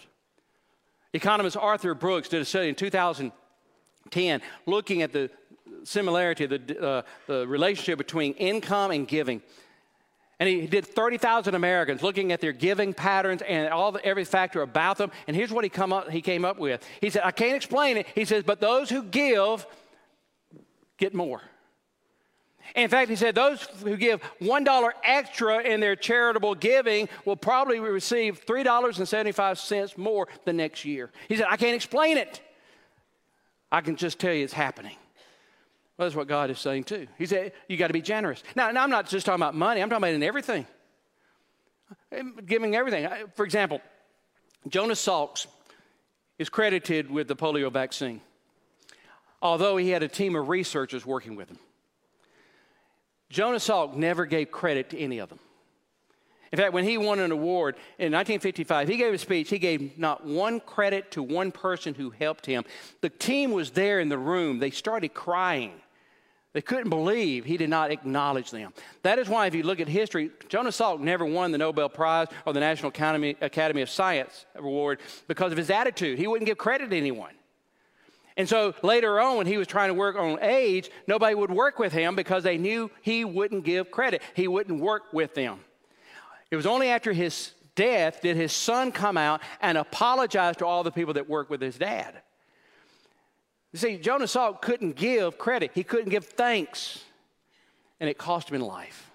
Economist 1.13 1.55
Arthur 1.55 1.93
Brooks 1.93 2.29
did 2.29 2.41
a 2.41 2.45
study 2.45 2.69
in 2.69 2.73
2010 2.73 4.41
looking 4.65 5.03
at 5.03 5.13
the 5.13 5.29
similarity, 5.83 6.47
the, 6.47 6.83
uh, 6.83 7.01
the 7.27 7.45
relationship 7.45 7.99
between 7.99 8.33
income 8.33 8.89
and 8.89 9.07
giving. 9.07 9.39
And 10.39 10.49
he 10.49 10.65
did 10.65 10.83
30,000 10.83 11.53
Americans 11.53 12.01
looking 12.01 12.31
at 12.31 12.41
their 12.41 12.53
giving 12.53 12.91
patterns 12.91 13.43
and 13.47 13.71
all 13.71 13.91
the, 13.91 14.03
every 14.03 14.23
factor 14.23 14.63
about 14.63 14.97
them. 14.97 15.11
And 15.27 15.35
here's 15.35 15.51
what 15.51 15.63
he, 15.63 15.69
come 15.69 15.93
up, 15.93 16.09
he 16.09 16.23
came 16.23 16.43
up 16.43 16.57
with. 16.57 16.83
He 17.01 17.11
said, 17.11 17.21
I 17.23 17.29
can't 17.29 17.55
explain 17.55 17.97
it. 17.97 18.07
He 18.15 18.25
says, 18.25 18.43
but 18.43 18.59
those 18.59 18.89
who 18.89 19.03
give 19.03 19.67
get 21.01 21.13
more. 21.13 21.41
In 22.75 22.89
fact, 22.89 23.09
he 23.09 23.15
said 23.15 23.35
those 23.35 23.63
who 23.83 23.97
give 23.97 24.21
$1 24.41 24.91
extra 25.03 25.59
in 25.59 25.79
their 25.79 25.95
charitable 25.95 26.55
giving 26.55 27.09
will 27.25 27.35
probably 27.35 27.79
receive 27.79 28.45
$3.75 28.45 29.97
more 29.97 30.27
the 30.45 30.53
next 30.53 30.85
year. 30.85 31.11
He 31.27 31.35
said, 31.35 31.47
I 31.49 31.57
can't 31.57 31.75
explain 31.75 32.17
it. 32.17 32.41
I 33.71 33.81
can 33.81 33.95
just 33.95 34.19
tell 34.19 34.33
you 34.33 34.43
it's 34.43 34.53
happening. 34.53 34.95
Well, 35.97 36.07
that's 36.07 36.15
what 36.15 36.27
God 36.27 36.49
is 36.49 36.59
saying 36.59 36.85
too. 36.85 37.07
He 37.17 37.25
said, 37.25 37.53
You 37.67 37.77
got 37.77 37.87
to 37.87 37.93
be 37.93 38.01
generous. 38.01 38.43
Now, 38.55 38.67
I'm 38.67 38.89
not 38.89 39.07
just 39.07 39.25
talking 39.25 39.41
about 39.41 39.55
money, 39.55 39.81
I'm 39.81 39.89
talking 39.89 40.03
about 40.03 40.13
in 40.13 40.23
everything. 40.23 40.65
Giving 42.45 42.75
everything. 42.75 43.07
For 43.35 43.45
example, 43.45 43.81
Jonas 44.67 45.05
Salks 45.05 45.47
is 46.39 46.49
credited 46.49 47.11
with 47.11 47.27
the 47.27 47.35
polio 47.35 47.71
vaccine, 47.71 48.21
although 49.41 49.77
he 49.77 49.89
had 49.89 50.03
a 50.03 50.07
team 50.07 50.35
of 50.35 50.49
researchers 50.49 51.05
working 51.05 51.35
with 51.35 51.49
him. 51.49 51.59
Jonas 53.31 53.67
Salk 53.67 53.95
never 53.95 54.25
gave 54.25 54.51
credit 54.51 54.89
to 54.91 54.99
any 54.99 55.19
of 55.19 55.29
them. 55.29 55.39
In 56.51 56.59
fact, 56.59 56.73
when 56.73 56.83
he 56.83 56.97
won 56.97 57.19
an 57.19 57.31
award 57.31 57.75
in 57.97 58.11
1955, 58.11 58.89
he 58.89 58.97
gave 58.97 59.13
a 59.13 59.17
speech. 59.17 59.49
He 59.49 59.57
gave 59.57 59.97
not 59.97 60.25
one 60.25 60.59
credit 60.59 61.11
to 61.11 61.23
one 61.23 61.51
person 61.51 61.93
who 61.93 62.09
helped 62.09 62.45
him. 62.45 62.65
The 62.99 63.09
team 63.09 63.51
was 63.51 63.71
there 63.71 64.01
in 64.01 64.09
the 64.09 64.17
room. 64.17 64.59
They 64.59 64.69
started 64.69 65.13
crying. 65.13 65.71
They 66.51 66.61
couldn't 66.61 66.89
believe 66.89 67.45
he 67.45 67.55
did 67.55 67.69
not 67.69 67.91
acknowledge 67.91 68.51
them. 68.51 68.73
That 69.03 69.17
is 69.17 69.29
why, 69.29 69.47
if 69.47 69.55
you 69.55 69.63
look 69.63 69.79
at 69.79 69.87
history, 69.87 70.31
Jonas 70.49 70.77
Salk 70.77 70.99
never 70.99 71.25
won 71.25 71.53
the 71.53 71.57
Nobel 71.57 71.87
Prize 71.87 72.27
or 72.45 72.51
the 72.51 72.59
National 72.59 72.89
Academy, 72.89 73.37
Academy 73.39 73.81
of 73.81 73.89
Science 73.89 74.45
Award 74.55 74.99
because 75.29 75.53
of 75.53 75.57
his 75.57 75.69
attitude. 75.69 76.19
He 76.19 76.27
wouldn't 76.27 76.47
give 76.47 76.57
credit 76.57 76.89
to 76.89 76.97
anyone. 76.97 77.31
And 78.37 78.47
so 78.47 78.73
later 78.81 79.19
on, 79.19 79.37
when 79.37 79.47
he 79.47 79.57
was 79.57 79.67
trying 79.67 79.89
to 79.89 79.93
work 79.93 80.15
on 80.15 80.41
AIDS, 80.41 80.89
nobody 81.07 81.35
would 81.35 81.51
work 81.51 81.79
with 81.79 81.91
him 81.91 82.15
because 82.15 82.43
they 82.43 82.57
knew 82.57 82.89
he 83.01 83.25
wouldn't 83.25 83.65
give 83.65 83.91
credit. 83.91 84.21
He 84.35 84.47
wouldn't 84.47 84.79
work 84.79 85.11
with 85.11 85.33
them. 85.33 85.59
It 86.49 86.55
was 86.55 86.65
only 86.65 86.89
after 86.89 87.13
his 87.13 87.51
death 87.75 88.21
did 88.21 88.35
his 88.35 88.51
son 88.51 88.91
come 88.91 89.17
out 89.17 89.41
and 89.61 89.77
apologize 89.77 90.57
to 90.57 90.65
all 90.65 90.83
the 90.83 90.91
people 90.91 91.13
that 91.15 91.29
worked 91.29 91.49
with 91.49 91.61
his 91.61 91.77
dad. 91.77 92.21
You 93.71 93.79
see, 93.79 93.97
Jonas 93.97 94.35
Salk 94.35 94.61
couldn't 94.61 94.95
give 94.95 95.37
credit, 95.37 95.71
he 95.73 95.83
couldn't 95.83 96.09
give 96.09 96.25
thanks, 96.25 97.03
and 97.99 98.09
it 98.09 98.17
cost 98.17 98.49
him 98.49 98.55
in 98.55 98.61
life. 98.61 99.09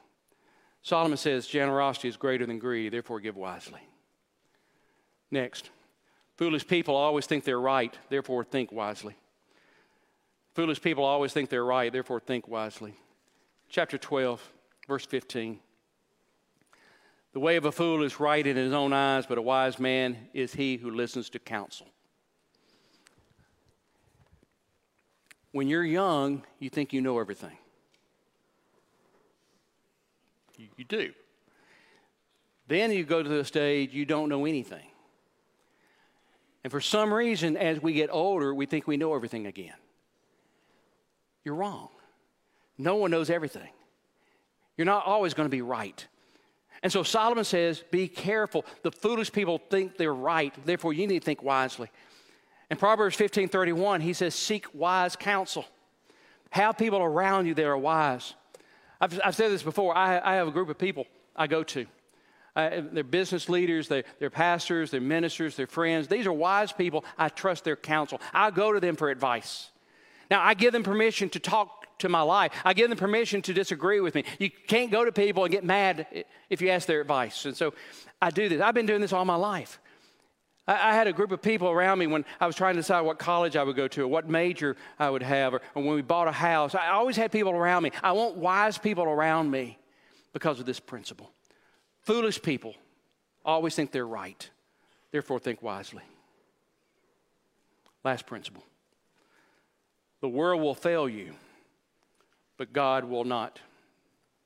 Solomon 0.83 1.19
says, 1.19 1.47
Generosity 1.47 2.09
is 2.09 2.17
greater 2.17 2.47
than 2.47 2.59
greed, 2.59 2.93
therefore 2.93 3.21
give 3.21 3.37
wisely. 3.37 3.81
Next, 5.31 5.71
foolish 6.37 6.67
people 6.67 6.95
always 6.95 7.27
think 7.27 7.45
they're 7.45 7.61
right, 7.61 7.97
therefore 8.09 8.45
think 8.45 8.73
wisely. 8.73 9.17
Foolish 10.55 10.81
people 10.81 11.05
always 11.05 11.33
think 11.33 11.51
they're 11.51 11.65
right, 11.65 11.93
therefore 11.93 12.21
think 12.21 12.49
wisely. 12.49 12.95
Chapter 13.69 13.99
12, 13.99 14.41
verse 14.89 15.05
15. 15.05 15.59
The 17.33 17.41
way 17.41 17.57
of 17.57 17.67
a 17.67 17.73
fool 17.73 18.03
is 18.03 18.19
right 18.19 18.47
in 18.47 18.57
his 18.57 18.73
own 18.73 18.95
eyes, 18.95 19.27
but 19.27 19.37
a 19.37 19.43
wise 19.43 19.79
man 19.79 20.17
is 20.33 20.55
he 20.55 20.79
who 20.79 20.91
listens 20.91 21.29
to 21.31 21.39
counsel. 21.39 21.87
When 25.53 25.69
you're 25.69 25.85
young, 25.85 26.43
you 26.59 26.71
think 26.71 26.93
you 26.93 27.03
know 27.03 27.19
everything. 27.19 27.57
You, 30.57 30.69
you 30.77 30.85
do. 30.85 31.13
Then 32.69 32.91
you 32.93 33.05
go 33.05 33.23
to 33.23 33.29
the 33.29 33.45
stage 33.45 33.93
you 33.93 34.07
don't 34.07 34.29
know 34.29 34.47
anything. 34.47 34.87
And 36.67 36.71
for 36.73 36.81
some 36.81 37.15
reason, 37.15 37.57
as 37.57 37.81
we 37.81 37.93
get 37.93 38.11
older, 38.11 38.53
we 38.53 38.67
think 38.67 38.89
we 38.89 38.97
know 38.97 39.15
everything 39.15 39.47
again. 39.47 39.77
You're 41.45 41.55
wrong. 41.55 41.91
No 42.77 42.97
one 42.97 43.13
knows 43.13 43.31
everything. 43.31 43.69
You're 44.77 44.85
not 44.85 45.07
always 45.07 45.33
going 45.33 45.47
to 45.47 45.49
be 45.49 45.63
right. 45.63 46.05
And 46.83 46.91
so 46.91 47.05
Solomon 47.05 47.45
says, 47.45 47.85
Be 47.93 48.09
careful. 48.09 48.65
The 48.83 48.91
foolish 48.91 49.31
people 49.31 49.59
think 49.71 49.97
they're 49.97 50.13
right, 50.13 50.53
therefore, 50.65 50.93
you 50.93 51.07
need 51.07 51.21
to 51.21 51.25
think 51.25 51.41
wisely. 51.41 51.89
In 52.69 52.77
Proverbs 52.79 53.15
15 53.15 53.49
31, 53.49 54.01
he 54.01 54.13
says, 54.13 54.35
Seek 54.35 54.67
wise 54.75 55.15
counsel. 55.15 55.67
Have 56.51 56.77
people 56.77 57.01
around 57.01 57.47
you 57.47 57.55
that 57.55 57.65
are 57.65 57.79
wise. 57.79 58.35
I've, 59.01 59.21
I've 59.25 59.37
said 59.37 59.53
this 59.53 59.63
before. 59.63 59.97
I, 59.97 60.19
I, 60.19 60.35
have 60.35 60.49
a 60.49 60.51
group 60.51 60.69
of 60.69 60.79
people 60.79 61.07
I 61.37 61.47
go 61.47 61.63
to. 61.63 61.87
Uh, 62.57 62.81
they're 62.91 63.05
business 63.05 63.51
leaders, 63.51 63.87
they're, 63.87 64.05
they're 64.19 64.31
pastors, 64.31 64.91
they're 64.91 65.01
ministers, 65.01 65.57
they're 65.57 65.67
friends. 65.67 66.09
These 66.09 66.27
are 66.27 66.33
wise 66.33 66.73
people. 66.73 67.05
I 67.19 67.29
trust 67.29 67.65
their 67.65 67.77
counsel. 67.77 68.19
I 68.33 68.51
go 68.51 68.73
to 68.73 68.81
them 68.81 68.97
for 68.97 69.11
advice. 69.11 69.71
Now, 70.31 70.43
I 70.43 70.55
give 70.55 70.73
them 70.73 70.83
permission 70.83 71.29
to 71.31 71.39
talk 71.39 71.99
to 71.99 72.09
my 72.09 72.23
life. 72.23 72.53
I 72.65 72.73
give 72.73 72.89
them 72.89 72.99
permission 72.99 73.43
to 73.43 73.53
disagree 73.53 74.01
with 74.01 74.15
me. 74.15 74.25
You 74.39 74.51
can't 74.51 74.91
go 74.91 75.05
to 75.05 75.13
people 75.13 75.45
and 75.45 75.53
get 75.53 75.65
mad 75.65 76.25
if 76.49 76.63
you 76.63 76.71
ask 76.71 76.87
their 76.87 77.03
advice. 77.03 77.45
And 77.45 77.55
so 77.55 77.75
I 78.21 78.31
do 78.31 78.49
this. 78.49 78.61
I've 78.63 78.75
been 78.75 78.87
doing 78.87 79.03
this 79.03 79.13
all 79.13 79.25
my 79.27 79.37
life. 79.37 79.79
I, 80.69 80.95
had 80.95 81.07
a 81.07 81.13
group 81.13 81.31
of 81.31 81.41
people 81.41 81.69
around 81.69 82.01
me 82.01 82.09
when 82.09 82.25
I 82.41 82.47
was 82.47 82.57
trying 82.57 82.75
to 82.75 82.81
decide 82.81 83.03
what 83.03 83.21
college 83.21 83.55
I 83.55 83.63
would 83.63 83.77
go 83.77 83.87
to 83.87 84.03
or 84.03 84.09
what 84.09 84.29
major 84.29 84.77
I 84.99 85.09
would 85.09 85.23
have 85.23 85.55
or, 85.55 85.61
or 85.77 85.83
when 85.85 85.95
we 85.95 86.03
bought 86.03 86.27
a 86.27 86.33
house. 86.33 86.75
I 86.75 86.89
always 86.89 87.17
had 87.17 87.31
people 87.31 87.53
around 87.53 87.85
me. 87.85 87.93
I 88.03 88.13
want 88.13 88.37
wise 88.37 88.77
people 88.77 89.05
around 89.05 89.49
me 89.49 89.79
because 90.33 90.59
of 90.59 90.67
this 90.67 90.81
principle. 90.81 91.31
Foolish 92.07 92.41
people 92.41 92.75
always 93.45 93.75
think 93.75 93.93
they're 93.93 94.07
right, 94.07 94.49
therefore, 95.13 95.39
think 95.39 95.63
wisely. 95.63 96.03
Last 98.03 98.27
principle 98.27 98.65
the 100.23 100.29
world 100.29 100.63
will 100.63 100.75
fail 100.75 101.09
you 101.09 101.35
but 102.57 102.73
God 102.73 103.05
will 103.05 103.25
not. 103.25 103.61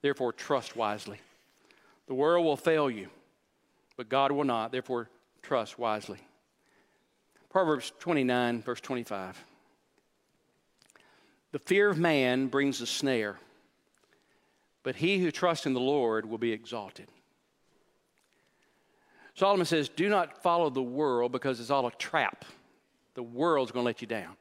Therefore, 0.02 0.32
trust 0.32 0.76
wisely. 0.76 1.18
The 2.06 2.14
world 2.14 2.44
will 2.44 2.56
fail 2.56 2.90
you, 2.90 3.08
but 3.96 4.08
God 4.08 4.32
will 4.32 4.44
not. 4.44 4.72
Therefore, 4.72 5.08
trust 5.42 5.78
wisely. 5.78 6.18
Proverbs 7.50 7.92
29, 7.98 8.62
verse 8.62 8.80
25. 8.80 9.44
The 11.52 11.58
fear 11.58 11.90
of 11.90 11.98
man 11.98 12.46
brings 12.46 12.80
a 12.80 12.86
snare, 12.86 13.38
but 14.82 14.96
he 14.96 15.18
who 15.18 15.30
trusts 15.30 15.66
in 15.66 15.74
the 15.74 15.80
Lord 15.80 16.26
will 16.26 16.38
be 16.38 16.52
exalted. 16.52 17.08
Solomon 19.34 19.66
says, 19.66 19.88
Do 19.88 20.08
not 20.08 20.42
follow 20.42 20.70
the 20.70 20.82
world 20.82 21.32
because 21.32 21.60
it's 21.60 21.70
all 21.70 21.86
a 21.86 21.92
trap. 21.92 22.44
The 23.14 23.22
world's 23.22 23.72
going 23.72 23.82
to 23.82 23.86
let 23.86 24.00
you 24.00 24.06
down. 24.06 24.36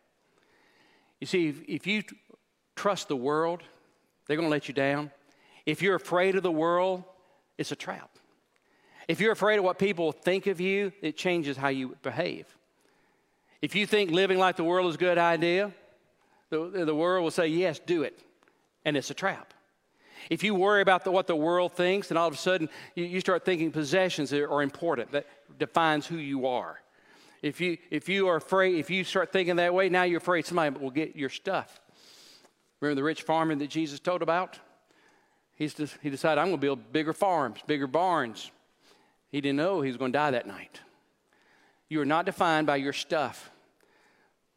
You 1.20 1.28
see, 1.28 1.50
if, 1.50 1.62
if 1.68 1.88
you 1.88 2.04
trust 2.76 3.08
the 3.08 3.16
world, 3.16 3.62
they're 4.26 4.38
going 4.38 4.48
to 4.48 4.52
let 4.52 4.68
you 4.68 4.74
down. 4.74 5.12
If 5.66 5.82
you're 5.82 5.96
afraid 5.96 6.36
of 6.36 6.44
the 6.44 6.52
world, 6.52 7.04
it's 7.58 7.72
a 7.72 7.76
trap. 7.76 8.10
If 9.08 9.20
you're 9.20 9.32
afraid 9.32 9.58
of 9.58 9.66
what 9.66 9.80
people 9.80 10.12
think 10.12 10.48
of 10.48 10.62
you, 10.62 10.94
it 11.02 11.18
changes 11.18 11.58
how 11.58 11.70
you 11.70 11.98
behave. 12.04 12.46
If 13.62 13.76
you 13.76 13.86
think 13.86 14.12
living 14.12 14.38
like 14.38 14.56
the 14.56 14.64
world 14.64 14.88
is 14.90 14.96
a 14.96 15.00
good 15.00 15.18
idea, 15.18 15.74
the, 16.50 16.86
the 16.86 16.96
world 16.96 17.24
will 17.24 17.32
say, 17.32 17.48
yes, 17.48 17.80
do 17.80 18.04
it. 18.04 18.18
And 18.86 18.96
it's 18.96 19.10
a 19.10 19.14
trap. 19.14 19.54
If 20.30 20.44
you 20.44 20.56
worry 20.56 20.82
about 20.82 21.04
the, 21.04 21.12
what 21.12 21.28
the 21.28 21.36
world 21.36 21.74
thinks, 21.74 22.10
then 22.10 22.18
all 22.18 22.28
of 22.28 22.34
a 22.34 22.38
sudden 22.38 22.70
you, 22.96 23.06
you 23.06 23.20
start 23.20 23.46
thinking 23.46 23.72
possessions 23.72 24.34
are 24.34 24.62
important. 24.62 25.12
That 25.12 25.28
defines 25.58 26.06
who 26.06 26.18
you 26.18 26.48
are. 26.48 26.80
If 27.42 27.62
you, 27.62 27.78
if 27.90 28.10
you 28.10 28.28
are 28.28 28.36
afraid, 28.36 28.76
if 28.76 28.90
you 28.90 29.04
start 29.04 29.32
thinking 29.32 29.56
that 29.58 29.74
way, 29.74 29.90
now 29.90 30.04
you're 30.04 30.18
afraid 30.18 30.46
somebody 30.46 30.78
will 30.78 30.92
get 30.92 31.16
your 31.16 31.30
stuff. 31.30 31.80
Remember 32.82 32.96
the 32.96 33.04
rich 33.04 33.24
farmer 33.24 33.56
that 33.56 33.70
Jesus 33.70 34.00
told 34.00 34.22
about? 34.22 34.60
He's 35.56 35.74
just, 35.74 35.98
he 36.02 36.10
decided, 36.10 36.40
I'm 36.40 36.48
going 36.48 36.58
to 36.58 36.62
build 36.62 36.92
bigger 36.94 37.14
farms, 37.14 37.60
bigger 37.68 37.88
barns. 37.88 38.52
He 39.30 39.42
didn't 39.42 39.58
know 39.58 39.82
he 39.82 39.90
was 39.90 39.98
going 39.98 40.12
to 40.12 40.18
die 40.18 40.32
that 40.32 40.48
night. 40.48 40.80
You 41.90 42.02
are 42.02 42.06
not 42.06 42.26
defined 42.26 42.68
by 42.68 42.78
your 42.78 42.94
stuff. 42.94 43.52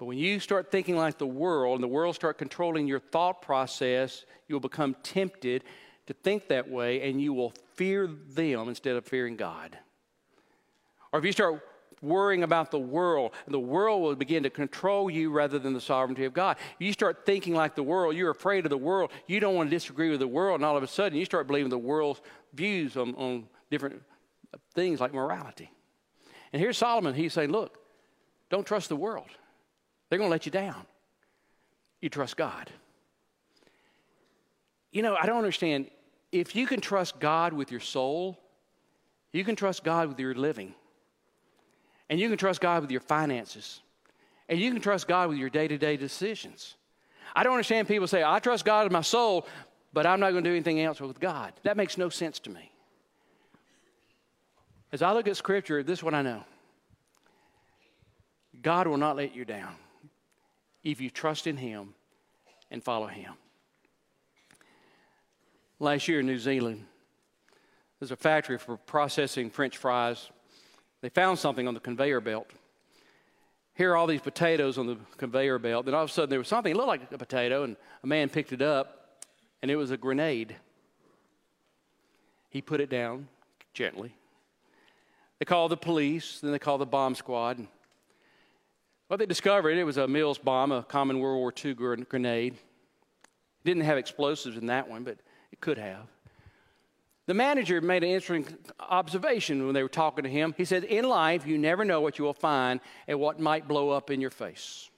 But 0.02 0.06
when 0.06 0.18
you 0.18 0.40
start 0.40 0.72
thinking 0.72 0.96
like 0.96 1.18
the 1.18 1.28
world 1.28 1.76
and 1.76 1.84
the 1.84 1.86
world 1.86 2.16
start 2.16 2.36
controlling 2.36 2.88
your 2.88 2.98
thought 2.98 3.40
process, 3.40 4.24
you'll 4.48 4.58
become 4.58 4.96
tempted 5.04 5.62
to 6.08 6.12
think 6.12 6.48
that 6.48 6.68
way 6.68 7.08
and 7.08 7.22
you 7.22 7.32
will 7.32 7.52
fear 7.74 8.08
them 8.08 8.68
instead 8.68 8.96
of 8.96 9.06
fearing 9.06 9.36
God. 9.36 9.78
Or 11.12 11.20
if 11.20 11.24
you 11.24 11.30
start 11.30 11.62
worrying 12.00 12.42
about 12.42 12.72
the 12.72 12.80
world, 12.80 13.30
the 13.46 13.60
world 13.60 14.02
will 14.02 14.16
begin 14.16 14.42
to 14.42 14.50
control 14.50 15.08
you 15.08 15.30
rather 15.30 15.60
than 15.60 15.72
the 15.72 15.80
sovereignty 15.80 16.24
of 16.24 16.34
God. 16.34 16.56
You 16.80 16.92
start 16.92 17.24
thinking 17.24 17.54
like 17.54 17.76
the 17.76 17.84
world, 17.84 18.16
you're 18.16 18.32
afraid 18.32 18.66
of 18.66 18.70
the 18.70 18.76
world, 18.76 19.12
you 19.28 19.38
don't 19.38 19.54
want 19.54 19.70
to 19.70 19.76
disagree 19.76 20.10
with 20.10 20.18
the 20.18 20.26
world, 20.26 20.56
and 20.56 20.64
all 20.64 20.76
of 20.76 20.82
a 20.82 20.88
sudden 20.88 21.16
you 21.16 21.24
start 21.24 21.46
believing 21.46 21.70
the 21.70 21.78
world's 21.78 22.20
views 22.54 22.96
on, 22.96 23.14
on 23.14 23.46
different 23.70 24.02
things 24.74 24.98
like 24.98 25.14
morality. 25.14 25.70
And 26.52 26.60
here's 26.60 26.76
Solomon, 26.76 27.14
he's 27.14 27.32
saying, 27.32 27.52
Look, 27.52 27.78
don't 28.50 28.66
trust 28.66 28.88
the 28.88 28.96
world, 28.96 29.28
they're 30.12 30.18
going 30.18 30.28
to 30.28 30.32
let 30.32 30.44
you 30.44 30.52
down. 30.52 30.84
You 32.02 32.10
trust 32.10 32.36
God. 32.36 32.70
You 34.90 35.00
know, 35.00 35.16
I 35.18 35.24
don't 35.24 35.38
understand. 35.38 35.86
If 36.30 36.54
you 36.54 36.66
can 36.66 36.82
trust 36.82 37.18
God 37.18 37.54
with 37.54 37.70
your 37.70 37.80
soul, 37.80 38.38
you 39.32 39.42
can 39.42 39.56
trust 39.56 39.84
God 39.84 40.08
with 40.08 40.20
your 40.20 40.34
living. 40.34 40.74
And 42.10 42.20
you 42.20 42.28
can 42.28 42.36
trust 42.36 42.60
God 42.60 42.82
with 42.82 42.90
your 42.90 43.00
finances. 43.00 43.80
And 44.50 44.60
you 44.60 44.70
can 44.70 44.82
trust 44.82 45.08
God 45.08 45.30
with 45.30 45.38
your 45.38 45.48
day 45.48 45.66
to 45.66 45.78
day 45.78 45.96
decisions. 45.96 46.74
I 47.34 47.42
don't 47.42 47.54
understand 47.54 47.88
people 47.88 48.06
say, 48.06 48.22
I 48.22 48.38
trust 48.38 48.66
God 48.66 48.84
with 48.84 48.92
my 48.92 49.00
soul, 49.00 49.46
but 49.94 50.04
I'm 50.04 50.20
not 50.20 50.32
going 50.32 50.44
to 50.44 50.50
do 50.50 50.54
anything 50.54 50.82
else 50.82 51.00
with 51.00 51.20
God. 51.20 51.54
That 51.62 51.78
makes 51.78 51.96
no 51.96 52.10
sense 52.10 52.38
to 52.40 52.50
me. 52.50 52.70
As 54.92 55.00
I 55.00 55.14
look 55.14 55.26
at 55.26 55.38
Scripture, 55.38 55.82
this 55.82 56.00
is 56.00 56.02
what 56.02 56.12
I 56.12 56.20
know 56.20 56.44
God 58.60 58.86
will 58.86 58.98
not 58.98 59.16
let 59.16 59.34
you 59.34 59.46
down 59.46 59.74
if 60.82 61.00
you 61.00 61.10
trust 61.10 61.46
in 61.46 61.56
Him 61.56 61.94
and 62.70 62.82
follow 62.82 63.06
Him. 63.06 63.34
Last 65.78 66.08
year 66.08 66.20
in 66.20 66.26
New 66.26 66.38
Zealand, 66.38 66.84
there's 67.98 68.12
a 68.12 68.16
factory 68.16 68.58
for 68.58 68.76
processing 68.76 69.50
French 69.50 69.76
fries 69.76 70.30
they 71.02 71.08
found 71.08 71.38
something 71.38 71.68
on 71.68 71.74
the 71.74 71.80
conveyor 71.80 72.20
belt. 72.20 72.48
Here 73.74 73.92
are 73.92 73.96
all 73.96 74.06
these 74.06 74.20
potatoes 74.20 74.78
on 74.78 74.86
the 74.86 74.96
conveyor 75.16 75.58
belt. 75.58 75.84
Then 75.84 75.94
all 75.94 76.04
of 76.04 76.10
a 76.10 76.12
sudden 76.12 76.30
there 76.30 76.38
was 76.38 76.48
something 76.48 76.72
that 76.72 76.78
looked 76.78 76.88
like 76.88 77.12
a 77.12 77.18
potato, 77.18 77.64
and 77.64 77.76
a 78.02 78.06
man 78.06 78.28
picked 78.28 78.52
it 78.52 78.62
up, 78.62 79.24
and 79.60 79.70
it 79.70 79.76
was 79.76 79.90
a 79.90 79.96
grenade. 79.96 80.56
He 82.50 82.62
put 82.62 82.80
it 82.80 82.88
down 82.88 83.28
gently. 83.74 84.14
They 85.38 85.44
called 85.44 85.72
the 85.72 85.76
police, 85.76 86.38
then 86.40 86.52
they 86.52 86.58
called 86.58 86.80
the 86.80 86.86
bomb 86.86 87.16
squad. 87.16 87.66
What 89.12 89.18
they 89.18 89.26
discovered, 89.26 89.76
it 89.76 89.84
was 89.84 89.98
a 89.98 90.08
Mills 90.08 90.38
bomb, 90.38 90.72
a 90.72 90.84
common 90.84 91.18
World 91.18 91.36
War 91.36 91.52
II 91.62 91.74
grenade. 91.74 92.56
Didn't 93.62 93.82
have 93.82 93.98
explosives 93.98 94.56
in 94.56 94.68
that 94.68 94.88
one, 94.88 95.04
but 95.04 95.18
it 95.52 95.60
could 95.60 95.76
have. 95.76 96.06
The 97.26 97.34
manager 97.34 97.78
made 97.82 98.04
an 98.04 98.08
interesting 98.08 98.56
observation 98.80 99.66
when 99.66 99.74
they 99.74 99.82
were 99.82 99.90
talking 99.90 100.24
to 100.24 100.30
him. 100.30 100.54
He 100.56 100.64
said, 100.64 100.84
In 100.84 101.06
life, 101.06 101.46
you 101.46 101.58
never 101.58 101.84
know 101.84 102.00
what 102.00 102.18
you 102.18 102.24
will 102.24 102.32
find 102.32 102.80
and 103.06 103.20
what 103.20 103.38
might 103.38 103.68
blow 103.68 103.90
up 103.90 104.10
in 104.10 104.18
your 104.18 104.30
face. 104.30 104.88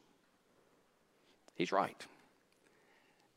He's 1.57 1.73
right. 1.73 2.01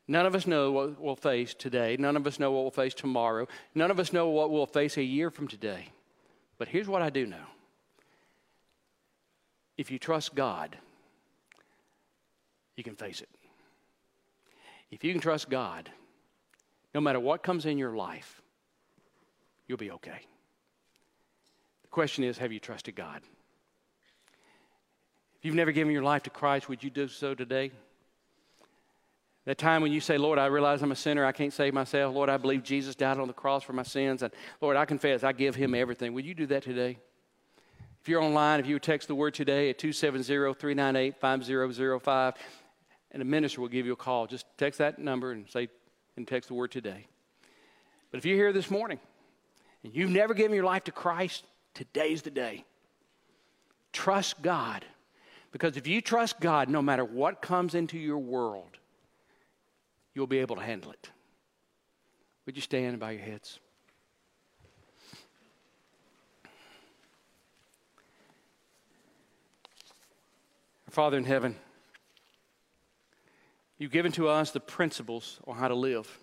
None 0.08 0.28
of 0.28 0.36
us 0.36 0.46
know 0.46 0.72
what 0.72 1.02
we'll 1.02 1.16
face 1.16 1.56
today. 1.56 1.98
None 1.98 2.16
of 2.16 2.28
us 2.28 2.38
know 2.38 2.52
what 2.52 2.62
we'll 2.62 2.70
face 2.70 2.94
tomorrow. 2.94 3.48
None 3.74 3.90
of 3.90 4.00
us 4.00 4.13
know 4.13 4.30
what 4.30 4.52
we'll 4.52 4.68
face 4.68 4.98
a 4.98 5.04
year 5.04 5.32
from 5.32 5.48
today. 5.48 5.88
But 6.60 6.68
here's 6.68 6.88
what 6.88 7.02
I 7.02 7.10
do 7.10 7.26
know 7.26 7.48
if 9.78 9.92
you 9.92 10.00
trust 10.00 10.34
God, 10.34 10.78
you 12.76 12.84
can 12.84 12.96
face 12.96 13.22
it. 13.22 13.30
If 14.90 15.04
you 15.04 15.12
can 15.12 15.22
trust 15.22 15.50
God, 15.50 15.90
no 16.94 17.02
matter 17.02 17.20
what 17.20 17.44
comes 17.44 17.66
in 17.66 17.78
your 17.78 17.96
life, 17.96 18.42
you'll 19.68 19.78
be 19.78 19.92
okay. 19.92 20.20
The 21.84 21.90
question 21.90 22.24
is 22.24 22.38
have 22.38 22.52
you 22.52 22.60
trusted 22.60 22.96
God? 22.96 23.22
If 25.38 25.46
you've 25.46 25.56
never 25.56 25.72
given 25.72 25.94
your 25.94 26.04
life 26.04 26.24
to 26.24 26.30
Christ, 26.30 26.68
would 26.70 26.84
you 26.84 26.90
do 26.90 27.08
so 27.08 27.36
today? 27.36 27.72
That 29.46 29.58
time 29.58 29.82
when 29.82 29.94
you 29.94 30.02
say, 30.02 30.18
Lord, 30.18 30.40
I 30.40 30.48
realize 30.48 30.82
I'm 30.82 30.92
a 30.92 30.96
sinner, 30.96 31.26
I 31.26 31.32
can't 31.32 31.54
save 31.54 31.74
myself. 31.74 32.13
Lord, 32.13 32.30
I 32.30 32.36
believe 32.38 32.63
Jesus 32.63 32.96
died 32.96 33.18
on 33.18 33.28
the 33.28 33.34
cross 33.34 33.63
for 33.63 33.72
my 33.72 33.84
sins. 33.84 34.22
And 34.22 34.34
Lord, 34.60 34.76
I 34.76 34.84
confess, 34.86 35.24
I 35.24 35.32
give 35.32 35.56
him 35.56 35.74
everything. 35.74 36.13
Would 36.13 36.26
you 36.26 36.34
do 36.34 36.48
that 36.48 36.63
today? 36.63 36.98
If 38.08 38.12
you're 38.12 38.22
online, 38.22 38.62
if 38.62 38.67
you 38.67 38.76
would 38.76 38.84
text 38.84 39.10
the 39.10 39.15
word 39.15 39.34
today 39.34 39.70
at 39.70 39.80
270 39.80 40.24
398 40.24 41.20
5005, 41.20 42.34
and 43.12 43.22
a 43.22 43.26
minister 43.26 43.60
will 43.60 43.67
give 43.67 43.86
you 43.86 43.91
a 43.91 43.98
call. 43.98 44.28
Just 44.28 44.46
text 44.58 44.78
that 44.78 44.98
number 44.98 45.34
and 45.34 45.46
say, 45.50 45.67
and 46.15 46.26
text 46.26 46.48
the 46.48 46.54
word 46.54 46.72
today. 46.72 47.06
But 48.10 48.20
if 48.20 48.26
you're 48.26 48.38
here 48.38 48.54
this 48.54 48.72
morning 48.72 49.02
and 49.84 49.93
you've 49.93 50.10
never 50.10 50.34
given 50.34 50.56
your 50.56 50.63
life 50.63 50.86
to 50.86 50.93
Christ, 50.93 51.43
today's 51.74 52.22
the 52.22 52.32
day. 52.32 52.63
Trust 53.91 54.41
God. 54.41 54.86
Because 55.52 55.76
if 55.76 55.86
you 55.86 56.00
trust 56.00 56.39
God, 56.39 56.70
no 56.70 56.82
matter 56.82 57.04
what 57.04 57.41
comes 57.41 57.76
into 57.76 57.98
your 57.98 58.20
world, 58.20 58.78
you'll 60.13 60.28
be 60.28 60.39
able 60.39 60.56
to 60.56 60.63
handle 60.63 60.91
it. 60.91 61.10
Would 62.46 62.56
you 62.56 62.62
stand 62.62 62.91
and 62.91 63.00
bow 63.02 63.10
your 63.10 63.20
heads? 63.20 63.60
Father 70.97 71.19
in 71.19 71.25
heaven, 71.25 71.55
you've 73.77 73.91
given 73.91 74.12
to 74.13 74.29
us 74.29 74.49
the 74.49 74.60
principles 74.60 75.39
on 75.45 75.55
how 75.55 75.67
to 75.67 75.75
live. 75.75 76.17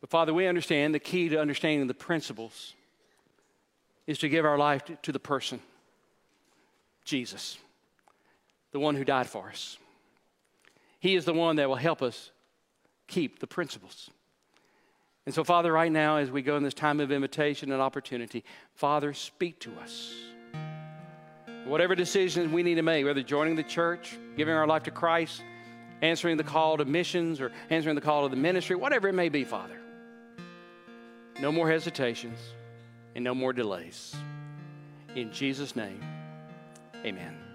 But 0.00 0.10
Father, 0.10 0.34
we 0.34 0.48
understand 0.48 0.92
the 0.92 0.98
key 0.98 1.28
to 1.28 1.40
understanding 1.40 1.86
the 1.86 1.94
principles 1.94 2.74
is 4.08 4.18
to 4.18 4.28
give 4.28 4.44
our 4.44 4.58
life 4.58 4.82
to, 5.00 5.12
the 5.12 5.20
person, 5.20 5.60
Jesus, 7.04 7.56
the 8.72 8.80
one 8.80 8.96
who 8.96 9.04
died 9.04 9.28
for 9.28 9.48
us. 9.48 9.78
He 10.98 11.14
is 11.14 11.24
the 11.24 11.34
one 11.34 11.54
that 11.54 11.68
will 11.68 11.76
help 11.76 12.02
us 12.02 12.32
keep 13.06 13.38
the 13.38 13.46
principles. 13.46 14.10
And 15.24 15.32
so, 15.32 15.44
Father, 15.44 15.72
right 15.72 15.92
now, 15.92 16.16
as 16.16 16.32
we 16.32 16.42
go 16.42 16.56
in 16.56 16.64
this 16.64 16.74
time 16.74 16.98
of 16.98 17.12
invitation 17.12 17.70
and 17.70 17.80
opportunity, 17.80 18.42
Father, 18.74 19.14
speak 19.14 19.60
to 19.60 19.70
us. 19.80 20.12
Whatever 21.66 21.96
decisions 21.96 22.52
we 22.52 22.62
need 22.62 22.76
to 22.76 22.82
make, 22.82 23.04
whether 23.04 23.22
joining 23.22 23.56
the 23.56 23.64
church, 23.64 24.16
giving 24.36 24.54
our 24.54 24.66
life 24.66 24.84
to 24.84 24.92
Christ, 24.92 25.42
answering 26.00 26.36
the 26.36 26.44
call 26.44 26.76
to 26.76 26.84
missions, 26.84 27.40
or 27.40 27.50
answering 27.70 27.96
the 27.96 28.00
call 28.00 28.28
to 28.28 28.34
the 28.34 28.40
ministry, 28.40 28.76
whatever 28.76 29.08
it 29.08 29.14
may 29.14 29.28
be, 29.28 29.42
Father. 29.42 29.80
No 31.40 31.50
more 31.50 31.68
hesitations 31.68 32.38
and 33.14 33.24
no 33.24 33.34
more 33.34 33.52
delays. 33.52 34.14
In 35.16 35.32
Jesus' 35.32 35.74
name, 35.74 36.00
amen. 37.04 37.45